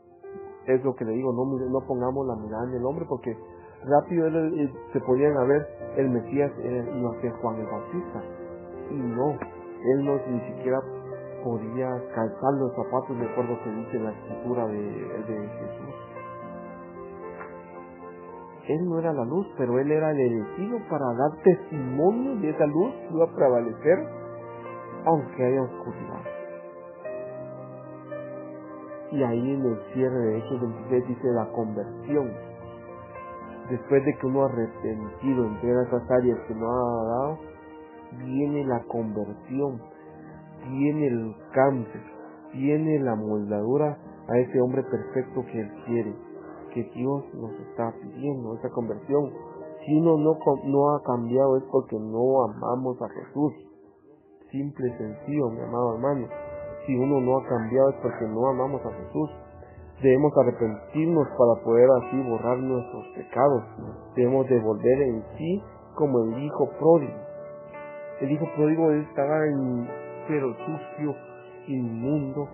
es 0.67 0.85
lo 0.85 0.95
que 0.95 1.05
le 1.05 1.13
digo, 1.13 1.33
no, 1.33 1.45
no 1.45 1.87
pongamos 1.87 2.27
la 2.27 2.37
mirada 2.37 2.65
en 2.65 2.77
el 2.77 2.85
hombre 2.85 3.05
porque 3.09 3.37
rápido 3.85 4.27
él, 4.27 4.73
se 4.93 5.01
podían 5.01 5.35
ver 5.47 5.67
el 5.97 6.11
Mesías 6.11 6.51
iba 6.59 7.11
a 7.11 7.21
ser 7.21 7.33
Juan 7.33 7.57
el 7.61 7.67
Bautista 7.67 8.23
y 8.91 8.95
no, 8.95 9.33
él 9.33 10.05
no 10.05 10.17
ni 10.27 10.41
siquiera 10.53 10.81
podía 11.43 11.89
calzar 12.15 12.55
los 12.55 12.75
zapatos 12.75 13.19
de 13.19 13.27
acuerdo 13.27 13.59
que 13.63 13.71
dice 13.71 13.99
la 13.99 14.11
escritura 14.13 14.67
de, 14.67 14.81
de 14.81 15.49
Jesús. 15.49 16.14
Él 18.69 18.89
no 18.89 18.99
era 18.99 19.13
la 19.13 19.25
luz, 19.25 19.47
pero 19.59 19.79
él 19.79 19.91
era 19.91 20.11
el 20.11 20.21
elegido 20.21 20.79
para 20.89 21.05
dar 21.15 21.43
testimonio 21.43 22.37
de 22.37 22.51
esa 22.51 22.67
luz 22.67 22.95
que 22.95 23.15
iba 23.15 23.25
a 23.25 23.35
prevalecer 23.35 23.99
aunque 25.05 25.45
haya 25.45 25.63
oscuridad. 25.63 26.23
Y 29.13 29.23
ahí 29.23 29.55
en 29.55 29.65
el 29.65 29.79
cierre 29.93 30.19
de 30.19 30.39
Hechos 30.39 30.61
26 30.61 31.09
dice 31.09 31.29
la 31.35 31.47
conversión. 31.53 32.33
Después 33.71 34.05
de 34.05 34.17
que 34.17 34.27
uno 34.27 34.43
ha 34.43 34.47
arrepentido 34.47 35.47
en 35.47 35.61
todas 35.61 35.87
esas 35.89 36.11
áreas 36.11 36.39
que 36.49 36.55
no 36.55 36.67
ha 36.67 37.05
dado, 37.05 37.39
viene 38.19 38.65
la 38.65 38.83
conversión, 38.85 39.81
viene 40.69 41.07
el 41.07 41.37
cambio, 41.53 42.01
viene 42.53 42.99
la 43.01 43.15
moldadura 43.15 43.99
a 44.29 44.39
ese 44.39 44.61
hombre 44.61 44.83
perfecto 44.83 45.45
que 45.47 45.61
Él 45.61 45.71
quiere, 45.87 46.15
que 46.75 46.83
Dios 46.95 47.25
nos 47.35 47.53
está 47.69 47.95
pidiendo, 48.03 48.55
esa 48.57 48.69
conversión. 48.71 49.33
Si 49.87 49.95
uno 49.95 50.19
no, 50.19 50.39
no 50.65 50.91
ha 50.95 51.03
cambiado 51.03 51.57
es 51.57 51.65
porque 51.71 51.97
no 51.99 52.45
amamos 52.45 53.01
a 53.01 53.09
Jesús. 53.09 53.53
Simple 54.51 54.89
y 54.89 54.99
sencillo, 54.99 55.51
mi 55.51 55.61
amado 55.61 55.95
hermano 55.95 56.29
si 56.87 56.95
uno 56.95 57.21
no 57.21 57.39
ha 57.39 57.45
cambiado 57.45 57.91
es 57.91 57.97
porque 58.03 58.27
no 58.27 58.47
amamos 58.49 58.85
a 58.85 58.91
Jesús. 58.91 59.31
Debemos 60.03 60.33
arrepentirnos 60.37 61.29
para 61.29 61.65
poder 61.65 61.89
así 62.03 62.23
borrar 62.29 62.59
nuestros 62.59 63.07
pecados. 63.15 63.63
Debemos 64.15 64.47
devolver 64.49 65.03
en 65.03 65.25
sí 65.39 65.63
como 65.95 66.25
el 66.25 66.43
hijo 66.43 66.69
pródigo. 66.79 67.15
El 68.21 68.33
hijo 68.33 68.47
pródigo 68.57 68.91
estaba 68.91 69.47
en 69.47 69.89
pero 70.29 70.55
sucio, 70.55 71.15
inmundo. 71.69 72.49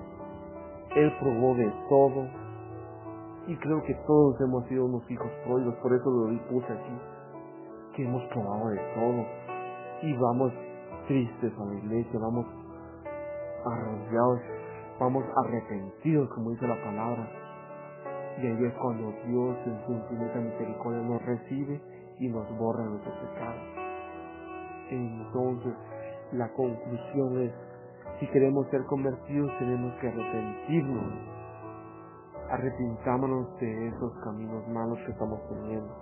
Él 0.95 1.13
probó 1.21 1.55
de 1.55 1.73
todo. 1.89 2.40
Y 3.51 3.57
creo 3.57 3.83
que 3.83 3.95
todos 4.07 4.41
hemos 4.43 4.65
sido 4.67 4.85
unos 4.85 5.11
hijos 5.11 5.27
pródigos, 5.45 5.75
por 5.83 5.93
eso 5.93 6.09
lo 6.09 6.49
puse 6.49 6.73
aquí. 6.73 6.99
Que 7.97 8.05
hemos 8.05 8.23
probado 8.27 8.69
de 8.69 8.79
todo. 8.95 9.27
Y 10.03 10.17
vamos 10.17 10.53
tristes 11.09 11.53
a 11.59 11.65
la 11.65 11.75
iglesia, 11.75 12.21
vamos 12.21 12.47
arrollados, 13.67 14.41
vamos 15.01 15.25
arrepentidos, 15.45 16.29
como 16.31 16.51
dice 16.51 16.69
la 16.69 16.81
palabra. 16.81 17.29
Y 18.41 18.47
ahí 18.47 18.65
es 18.67 18.75
cuando 18.75 19.13
Dios 19.27 19.57
en 19.67 19.85
su 19.85 19.93
infinita 19.95 20.39
misericordia 20.39 21.03
nos 21.03 21.21
recibe 21.27 21.83
y 22.21 22.29
nos 22.29 22.57
borra 22.57 22.85
nuestros 22.85 23.17
pecados. 23.19 23.63
Entonces, 24.91 25.75
la 26.35 26.49
conclusión 26.53 27.43
es, 27.43 27.53
si 28.21 28.29
queremos 28.29 28.69
ser 28.69 28.85
convertidos, 28.85 29.51
tenemos 29.59 29.93
que 29.95 30.07
arrepentirnos. 30.07 31.40
Arrepintámonos 32.51 33.47
de 33.61 33.89
esos 33.89 34.13
caminos 34.25 34.67
malos 34.69 34.99
que 35.07 35.13
estamos 35.13 35.39
teniendo. 35.49 35.95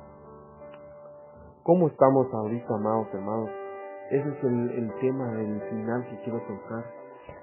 ¿Cómo 1.63 1.89
estamos 1.89 2.27
ahorita, 2.33 2.75
amados 2.75 3.07
hermanos? 3.13 3.51
Ese 4.11 4.29
es 4.31 4.45
el, 4.45 4.95
tema 5.01 5.27
del 5.33 5.61
final 5.69 6.07
que 6.09 6.23
quiero 6.23 6.41
tocar 6.41 6.85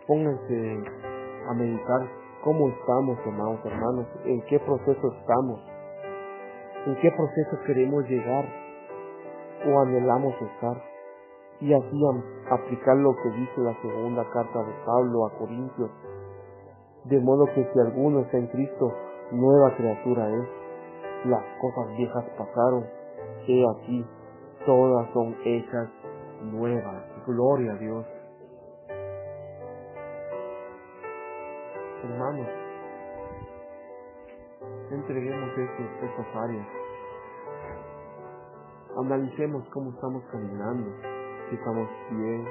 pónganse 0.07 0.83
a 1.47 1.53
meditar 1.53 2.01
cómo 2.43 2.69
estamos, 2.69 3.19
amados 3.27 3.59
hermanos, 3.65 4.07
en 4.25 4.41
qué 4.45 4.59
proceso 4.59 5.13
estamos, 5.19 5.59
en 6.87 6.95
qué 7.01 7.11
proceso 7.11 7.63
queremos 7.65 8.07
llegar 8.09 8.45
o 9.67 9.81
anhelamos 9.81 10.33
estar. 10.41 10.81
Y 11.61 11.73
así 11.73 12.01
aplicar 12.49 12.97
lo 12.97 13.15
que 13.15 13.29
dice 13.29 13.61
la 13.61 13.81
segunda 13.81 14.25
carta 14.31 14.63
de 14.63 14.73
Pablo 14.85 15.25
a 15.27 15.37
Corintios. 15.37 15.91
De 17.05 17.19
modo 17.19 17.45
que 17.53 17.67
si 17.71 17.79
alguno 17.79 18.21
está 18.21 18.37
en 18.37 18.47
Cristo, 18.47 18.91
nueva 19.31 19.75
criatura 19.75 20.29
es. 20.29 20.47
Las 21.25 21.43
cosas 21.59 21.97
viejas 21.97 22.25
pasaron. 22.37 22.85
He 23.47 23.63
aquí, 23.77 24.05
todas 24.65 25.09
son 25.13 25.35
hechas 25.43 25.89
nuevas. 26.41 27.03
Gloria 27.27 27.73
a 27.73 27.75
Dios. 27.75 28.05
hermanos, 32.05 32.47
entreguemos 34.91 35.49
estas 35.57 36.35
áreas. 36.35 36.67
Analicemos 38.97 39.67
cómo 39.73 39.89
estamos 39.91 40.23
caminando, 40.31 40.89
si 41.49 41.55
estamos 41.55 41.89
bien, 42.11 42.45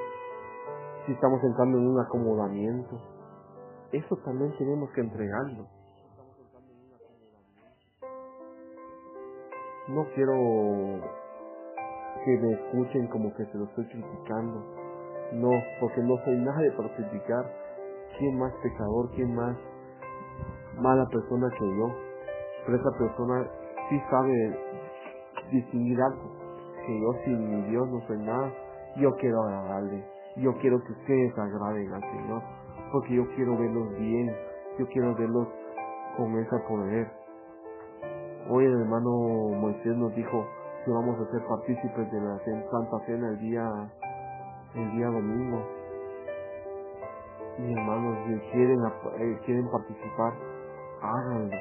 si 1.06 1.12
estamos 1.12 1.42
entrando 1.42 1.78
en 1.78 1.86
un 1.86 2.00
acomodamiento. 2.00 3.13
Eso 3.94 4.16
también 4.24 4.52
tenemos 4.58 4.90
que 4.90 5.00
entregarlo. 5.02 5.68
No 9.86 10.04
quiero 10.14 10.34
que 12.24 12.38
me 12.38 12.52
escuchen 12.54 13.06
como 13.08 13.32
que 13.34 13.44
se 13.46 13.58
lo 13.58 13.64
estoy 13.64 13.86
criticando. 13.86 14.64
No, 15.34 15.50
porque 15.80 16.00
no 16.02 16.16
soy 16.24 16.38
nadie 16.38 16.70
para 16.72 16.94
criticar 16.96 17.64
¿quién 18.18 18.38
más 18.38 18.52
pecador, 18.62 19.10
quién 19.14 19.34
más 19.34 19.56
mala 20.78 21.06
persona 21.06 21.48
que 21.58 21.76
yo? 21.76 21.88
Pero 22.66 22.78
esa 22.78 22.98
persona 22.98 23.46
sí 23.88 24.00
sabe 24.10 24.58
distinguir 25.50 26.00
algo, 26.00 26.30
que 26.86 27.00
yo 27.00 27.12
sin 27.24 27.48
mi 27.48 27.70
Dios 27.70 27.88
no 27.88 28.00
soy 28.06 28.18
nada, 28.18 28.52
yo 28.96 29.14
quiero 29.16 29.42
agradarle, 29.42 30.04
yo 30.36 30.52
quiero 30.58 30.82
que 30.84 30.92
ustedes 30.92 31.38
agraden 31.38 31.92
al 31.92 32.00
Señor, 32.00 32.42
porque 32.94 33.12
yo 33.12 33.26
quiero 33.34 33.58
verlos 33.58 33.90
bien, 33.98 34.32
yo 34.78 34.86
quiero 34.86 35.16
verlos 35.16 35.48
con 36.16 36.38
ese 36.38 36.56
poder. 36.68 37.10
Hoy 38.48 38.66
el 38.66 38.82
hermano 38.82 39.10
Moisés 39.58 39.96
nos 39.96 40.14
dijo 40.14 40.46
que 40.84 40.92
vamos 40.92 41.18
a 41.18 41.28
ser 41.32 41.44
partícipes 41.44 42.12
de 42.12 42.20
la 42.20 42.38
Santa 42.70 43.04
Cena 43.04 43.30
el 43.30 43.38
día, 43.40 43.68
el 44.76 44.92
día 44.92 45.06
domingo 45.06 45.60
mis 47.58 47.76
hermanos 47.76 48.16
quieren, 48.52 48.78
eh, 49.18 49.40
quieren 49.44 49.68
participar, 49.70 50.32
háganlo. 51.02 51.56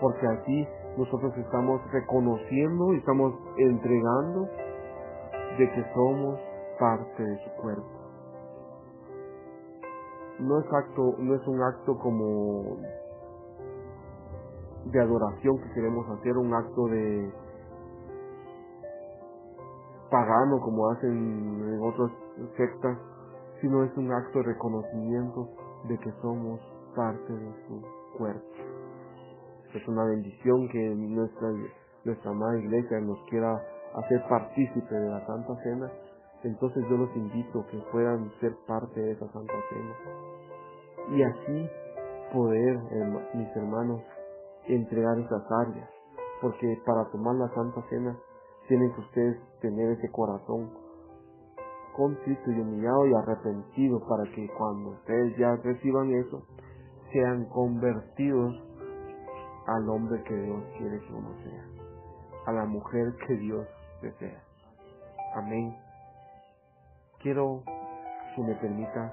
Porque 0.00 0.26
aquí 0.28 0.68
nosotros 0.96 1.36
estamos 1.36 1.80
reconociendo 1.92 2.94
y 2.94 2.98
estamos 2.98 3.34
entregando 3.58 4.48
de 5.58 5.70
que 5.72 5.84
somos 5.94 6.40
parte 6.78 7.22
de 7.22 7.38
su 7.44 7.50
cuerpo. 7.62 7.99
No 10.40 10.58
es 10.58 10.66
acto, 10.72 11.14
no 11.18 11.34
es 11.34 11.46
un 11.46 11.62
acto 11.62 11.98
como 11.98 12.78
de 14.86 15.00
adoración 15.00 15.58
que 15.58 15.74
queremos 15.74 16.08
hacer, 16.08 16.36
un 16.36 16.54
acto 16.54 16.86
de 16.86 17.30
pagano 20.10 20.60
como 20.60 20.90
hacen 20.90 21.10
en 21.12 21.80
otras 21.82 22.10
sectas, 22.56 22.98
sino 23.60 23.84
es 23.84 23.96
un 23.96 24.12
acto 24.12 24.38
de 24.38 24.44
reconocimiento 24.46 25.48
de 25.88 25.98
que 25.98 26.10
somos 26.22 26.60
parte 26.96 27.32
de 27.32 27.52
su 27.66 27.82
cuerpo. 28.18 28.46
Es 29.74 29.86
una 29.86 30.04
bendición 30.04 30.68
que 30.68 30.94
nuestra, 30.96 31.48
nuestra 32.04 32.30
amada 32.30 32.58
iglesia 32.58 33.00
nos 33.00 33.18
quiera 33.28 33.54
hacer 33.94 34.22
partícipe 34.28 34.94
de 34.94 35.08
la 35.08 35.24
Santa 35.26 35.54
Cena. 35.62 35.90
Entonces 36.42 36.84
yo 36.88 36.96
los 36.96 37.14
invito 37.16 37.60
a 37.60 37.66
que 37.66 37.78
puedan 37.92 38.30
ser 38.40 38.56
parte 38.66 39.00
de 39.00 39.12
esa 39.12 39.30
Santa 39.32 39.54
Cena. 39.68 39.96
Y 41.10 41.22
así 41.22 41.70
poder, 42.32 42.78
mis 43.34 43.56
hermanos, 43.56 44.00
entregar 44.66 45.18
esas 45.18 45.42
áreas. 45.66 45.88
Porque 46.40 46.80
para 46.86 47.04
tomar 47.10 47.34
la 47.34 47.48
Santa 47.54 47.82
Cena 47.90 48.16
tienen 48.68 48.92
que 48.94 49.00
ustedes 49.00 49.36
tener 49.60 49.90
ese 49.90 50.10
corazón 50.10 50.70
contrito 51.94 52.50
y 52.50 52.60
humillado 52.60 53.06
y 53.06 53.14
arrepentido 53.14 54.00
para 54.08 54.24
que 54.32 54.48
cuando 54.56 54.90
ustedes 54.90 55.36
ya 55.36 55.56
reciban 55.56 56.10
eso, 56.14 56.42
sean 57.12 57.44
convertidos 57.46 58.54
al 59.66 59.88
hombre 59.88 60.22
que 60.22 60.34
Dios 60.34 60.62
quiere 60.78 60.98
que 61.00 61.12
uno 61.12 61.34
sea, 61.42 61.64
a 62.46 62.52
la 62.52 62.64
mujer 62.64 63.14
que 63.26 63.34
Dios 63.36 63.66
desea. 64.02 64.42
Amén. 65.34 65.89
Quiero 67.22 67.62
que 68.34 68.42
me 68.42 68.54
permita 68.54 69.12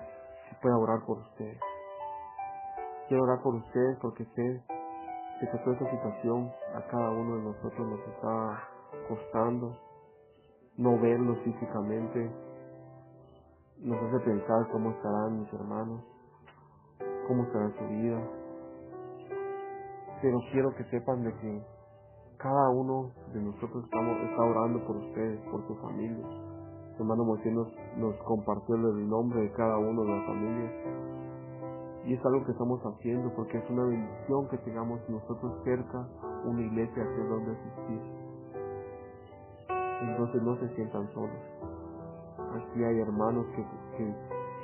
que 0.49 0.55
pueda 0.61 0.77
orar 0.77 1.05
por 1.05 1.17
ustedes. 1.17 1.59
Quiero 3.09 3.23
orar 3.23 3.41
por 3.43 3.55
ustedes 3.55 3.97
porque 4.01 4.23
sé 4.23 4.63
que 5.41 5.47
toda 5.47 5.73
esta 5.73 5.91
situación 5.91 6.49
a 6.73 6.81
cada 6.87 7.11
uno 7.11 7.35
de 7.35 7.43
nosotros 7.43 7.85
nos 7.85 7.99
está 7.99 8.63
costando 9.09 9.77
no 10.77 10.97
verlos 11.01 11.37
físicamente, 11.39 12.31
nos 13.79 14.01
hace 14.03 14.19
pensar 14.23 14.67
cómo 14.71 14.91
estarán 14.91 15.41
mis 15.41 15.53
hermanos, 15.53 16.01
cómo 17.27 17.43
estará 17.43 17.69
su 17.77 17.87
vida. 17.87 18.21
Pero 20.21 20.39
quiero 20.53 20.73
que 20.75 20.83
sepan 20.85 21.23
de 21.25 21.33
que 21.41 21.61
cada 22.37 22.69
uno 22.69 23.11
de 23.33 23.41
nosotros 23.41 23.83
estamos, 23.83 24.17
está 24.21 24.43
orando 24.43 24.85
por 24.85 24.95
ustedes, 24.95 25.41
por 25.51 25.67
su 25.67 25.75
familia. 25.81 26.46
Hermano 26.99 27.25
Moisés 27.25 27.53
nos, 27.53 27.67
nos 27.97 28.15
compartió 28.23 28.75
el 28.75 29.07
nombre 29.07 29.41
de 29.41 29.51
cada 29.51 29.77
uno 29.77 30.03
de 30.03 30.09
la 30.09 30.25
familia. 30.25 30.71
Y 32.05 32.13
es 32.13 32.25
algo 32.25 32.45
que 32.45 32.53
estamos 32.53 32.81
haciendo 32.81 33.31
porque 33.35 33.57
es 33.57 33.69
una 33.69 33.83
bendición 33.83 34.47
que 34.49 34.57
tengamos 34.59 34.99
nosotros 35.09 35.53
cerca 35.63 36.07
una 36.45 36.61
iglesia 36.61 37.03
hacia 37.03 37.23
donde 37.25 37.51
asistir. 37.51 38.01
Entonces 40.01 40.41
no 40.41 40.55
se 40.57 40.75
sientan 40.75 41.07
solos. 41.13 41.31
Aquí 42.55 42.83
hay 42.83 42.99
hermanos 42.99 43.45
que, 43.55 43.63
que, 43.97 44.15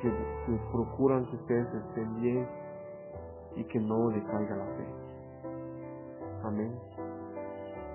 que, 0.01 0.59
procuran 0.71 1.25
que 1.25 1.35
ustedes 1.35 1.67
estén 1.73 2.21
bien 2.21 2.47
y 3.55 3.63
que 3.65 3.79
no 3.79 4.09
le 4.09 4.23
caiga 4.23 4.55
la 4.55 4.65
fe. 4.65 4.87
Amén. 6.43 6.79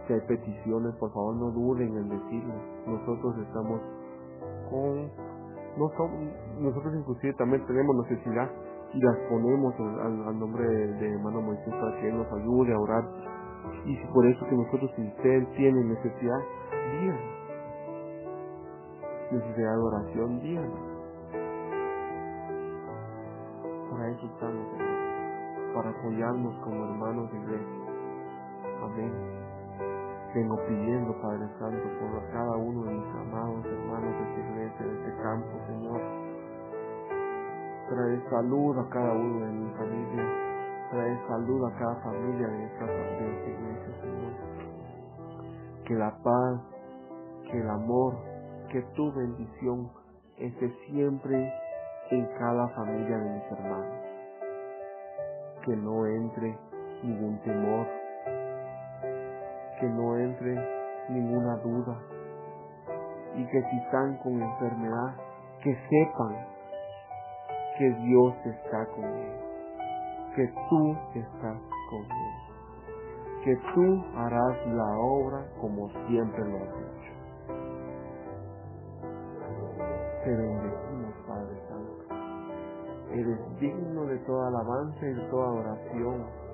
Si 0.06 0.12
hay 0.12 0.20
peticiones, 0.20 0.94
por 0.96 1.12
favor 1.12 1.34
no 1.36 1.50
duden 1.50 1.96
en 1.96 2.08
decirles. 2.08 2.62
Nosotros 2.86 3.36
estamos 3.38 3.80
con, 4.70 5.10
no 5.76 5.88
somos, 5.96 6.32
nosotros 6.60 6.94
inclusive 6.94 7.34
también 7.34 7.64
tenemos 7.66 7.96
necesidad 8.08 8.50
y 8.94 9.00
las 9.00 9.16
ponemos 9.28 9.74
al, 9.78 10.38
nombre 10.38 10.64
de, 10.64 11.12
hermano 11.12 11.42
Moisés 11.42 11.74
para 11.74 12.00
que 12.00 12.08
él 12.08 12.18
nos 12.18 12.32
ayude 12.32 12.72
a 12.72 12.78
orar. 12.78 13.04
Y 13.84 13.96
si 13.96 14.06
por 14.12 14.26
eso 14.26 14.46
que 14.46 14.56
nosotros 14.56 14.90
si 14.96 15.02
ustedes 15.02 15.50
tienen 15.56 15.88
necesidad, 15.88 16.40
díganos 16.92 17.38
necesidad 19.30 19.72
de 19.72 19.82
oración, 19.82 20.40
díganos. 20.40 20.80
Para 23.90 24.10
eso 24.10 24.26
estamos, 24.26 24.66
para 25.74 25.90
apoyarnos 25.90 26.54
como 26.64 26.84
hermanos 26.84 27.30
de 27.32 27.38
iglesia. 27.38 27.78
Amén. 28.82 29.47
Vengo 30.34 30.58
pidiendo, 30.66 31.14
Padre 31.22 31.48
Santo, 31.58 31.82
por 31.98 32.22
cada 32.30 32.54
uno 32.56 32.84
de 32.84 32.92
mis 32.92 33.14
amados 33.16 33.64
hermanos 33.64 34.12
de 34.12 34.28
esta 34.28 34.40
iglesia, 34.50 34.86
de 34.86 34.94
este 34.98 35.22
campo, 35.22 35.48
Señor. 35.66 36.00
Trae 37.88 38.30
salud 38.30 38.78
a 38.78 38.90
cada 38.90 39.12
uno 39.14 39.46
de 39.46 39.52
mi 39.52 39.70
familia. 39.70 40.26
Trae 40.90 41.18
salud 41.28 41.64
a 41.64 41.78
cada 41.78 41.94
familia 42.02 42.46
de 42.46 42.64
esta, 42.66 42.84
de 42.84 43.38
esta 43.38 43.50
iglesia, 43.50 44.00
Señor. 44.02 44.32
Que 45.86 45.94
la 45.94 46.10
paz, 46.22 46.60
que 47.50 47.58
el 47.58 47.70
amor, 47.70 48.14
que 48.70 48.82
tu 48.94 49.10
bendición 49.14 49.90
esté 50.36 50.70
siempre 50.86 51.52
en 52.10 52.26
cada 52.38 52.68
familia 52.68 53.16
de 53.16 53.30
mis 53.30 53.52
hermanos. 53.52 53.96
Que 55.64 55.74
no 55.74 56.06
entre 56.06 56.58
ningún 57.02 57.40
temor, 57.40 57.86
que 59.80 59.86
no 59.86 60.16
entre 60.16 60.54
ninguna 61.08 61.56
duda 61.56 61.98
y 63.34 63.46
que 63.46 63.62
si 63.70 63.76
están 63.78 64.16
con 64.18 64.40
enfermedad, 64.40 65.14
que 65.62 65.74
sepan 65.88 66.46
que 67.78 67.90
Dios 67.90 68.34
está 68.44 68.86
con 68.86 69.04
ellos, 69.04 69.44
que 70.34 70.46
tú 70.68 70.96
estás 71.14 71.58
con 71.90 72.02
ellos, 72.04 72.48
que 73.44 73.56
tú 73.74 74.04
harás 74.16 74.66
la 74.66 74.98
obra 74.98 75.46
como 75.60 75.88
siempre 76.08 76.44
lo 76.44 76.56
has 76.56 76.74
hecho. 76.74 76.98
Te 80.24 80.36
bendecimos, 80.36 81.14
Padre 81.26 81.56
Santo. 81.68 82.04
Eres 83.12 83.60
digno 83.60 84.04
de 84.06 84.18
toda 84.18 84.48
alabanza 84.48 85.06
y 85.06 85.14
de 85.14 85.22
toda 85.30 85.52
oración. 85.52 86.47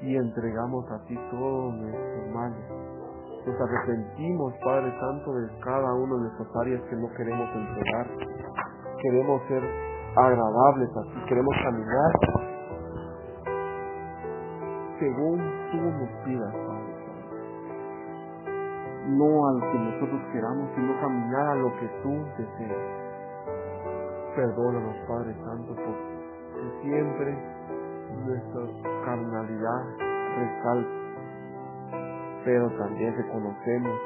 Y 0.00 0.16
entregamos 0.16 0.84
a 0.90 1.04
ti 1.06 1.18
todo 1.30 1.72
nuestro 1.72 2.32
mal. 2.32 2.54
Nos 3.46 3.60
arrepentimos, 3.60 4.54
Padre 4.64 4.92
Santo, 5.00 5.34
de 5.34 5.48
cada 5.60 5.94
una 5.94 6.16
de 6.22 6.28
esas 6.34 6.56
áreas 6.56 6.82
que 6.88 6.96
no 6.96 7.08
queremos 7.16 7.48
entregar. 7.54 8.06
Queremos 9.02 9.42
ser 9.48 9.62
agradables 10.16 10.90
a 10.96 11.02
ti, 11.02 11.24
queremos 11.28 11.54
caminar 11.62 12.12
según 14.98 15.38
tú 15.70 15.76
nos 15.76 16.24
pidas, 16.24 16.52
Padre 16.52 16.78
no 19.08 19.48
a 19.48 19.52
lo 19.52 19.60
que 19.72 19.78
nosotros 19.78 20.20
queramos, 20.32 20.70
sino 20.74 21.00
caminar 21.00 21.46
a 21.46 21.54
lo 21.54 21.72
que 21.80 21.88
tú 22.02 22.12
deseas. 22.36 22.78
Perdónanos, 24.36 24.96
Padre 25.08 25.34
Santo, 25.44 25.74
porque 25.74 26.82
siempre 26.82 27.38
nuestra 28.24 29.04
carnalidad 29.04 29.84
resalta, 30.36 30.90
pero 32.44 32.70
también 32.78 33.16
reconocemos 33.16 33.98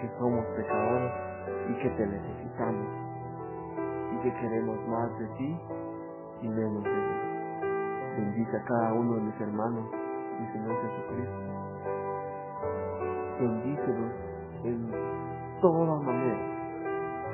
que 0.00 0.10
somos 0.18 0.44
pecadores 0.56 1.12
y 1.68 1.74
que 1.82 1.90
te 1.90 2.06
necesitamos 2.06 2.88
y 4.12 4.22
que 4.22 4.34
queremos 4.40 4.76
más 4.88 5.18
de 5.18 5.26
ti 5.38 5.60
y 6.42 6.48
menos 6.48 6.84
de 6.84 6.90
ti. 6.90 7.66
Bendice 8.16 8.56
a 8.56 8.64
cada 8.64 8.92
uno 8.92 9.14
de 9.14 9.20
mis 9.22 9.40
hermanos, 9.40 9.84
mi 10.38 10.46
Señor 10.52 10.76
Jesucristo 10.82 11.52
bendícelos 13.42 14.12
en 14.64 14.90
todas 15.60 16.02
maneras, 16.02 16.40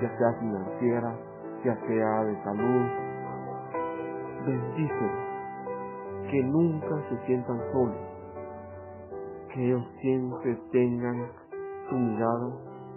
ya 0.00 0.18
sea 0.18 0.32
financiera, 0.40 1.14
ya 1.64 1.76
sea 1.86 2.24
de 2.24 2.42
salud. 2.44 3.07
Bendícelos, 4.48 6.30
que 6.30 6.42
nunca 6.42 7.08
se 7.10 7.26
sientan 7.26 7.60
solos, 7.70 7.96
que 9.52 9.66
ellos 9.66 9.84
siempre 10.00 10.58
tengan 10.72 11.30
su 11.90 11.96
mirada 11.96 12.48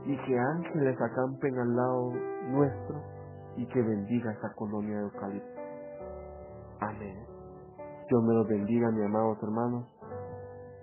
y 0.06 0.18
que 0.18 0.39
ángeles 0.39 0.97
acampen 1.02 1.60
al 1.60 1.76
lado 1.76 2.14
nuestro 2.52 3.02
y 3.58 3.66
que 3.68 3.82
bendiga 3.82 4.32
esa 4.32 4.54
colonia 4.56 4.95
de 4.95 5.04
eucalipto. 5.04 5.62
Amén. 6.80 7.18
Dios 8.08 8.24
me 8.24 8.34
los 8.34 8.47
bendiga, 8.47 8.89
mis 8.91 9.06
amados 9.06 9.38
hermanos 9.43 9.86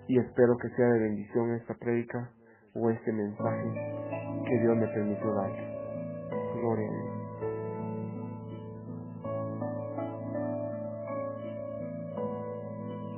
y 0.09 0.19
espero 0.19 0.57
que 0.57 0.69
sea 0.71 0.87
de 0.87 1.01
bendición 1.01 1.55
esta 1.55 1.75
prédica 1.75 2.31
o 2.75 2.91
este 2.91 3.13
mensaje 3.13 3.73
que 4.47 4.59
Dios 4.61 4.77
me 4.77 4.87
permitió 4.89 5.35
dar. 5.35 5.51
Gloria. 6.61 7.18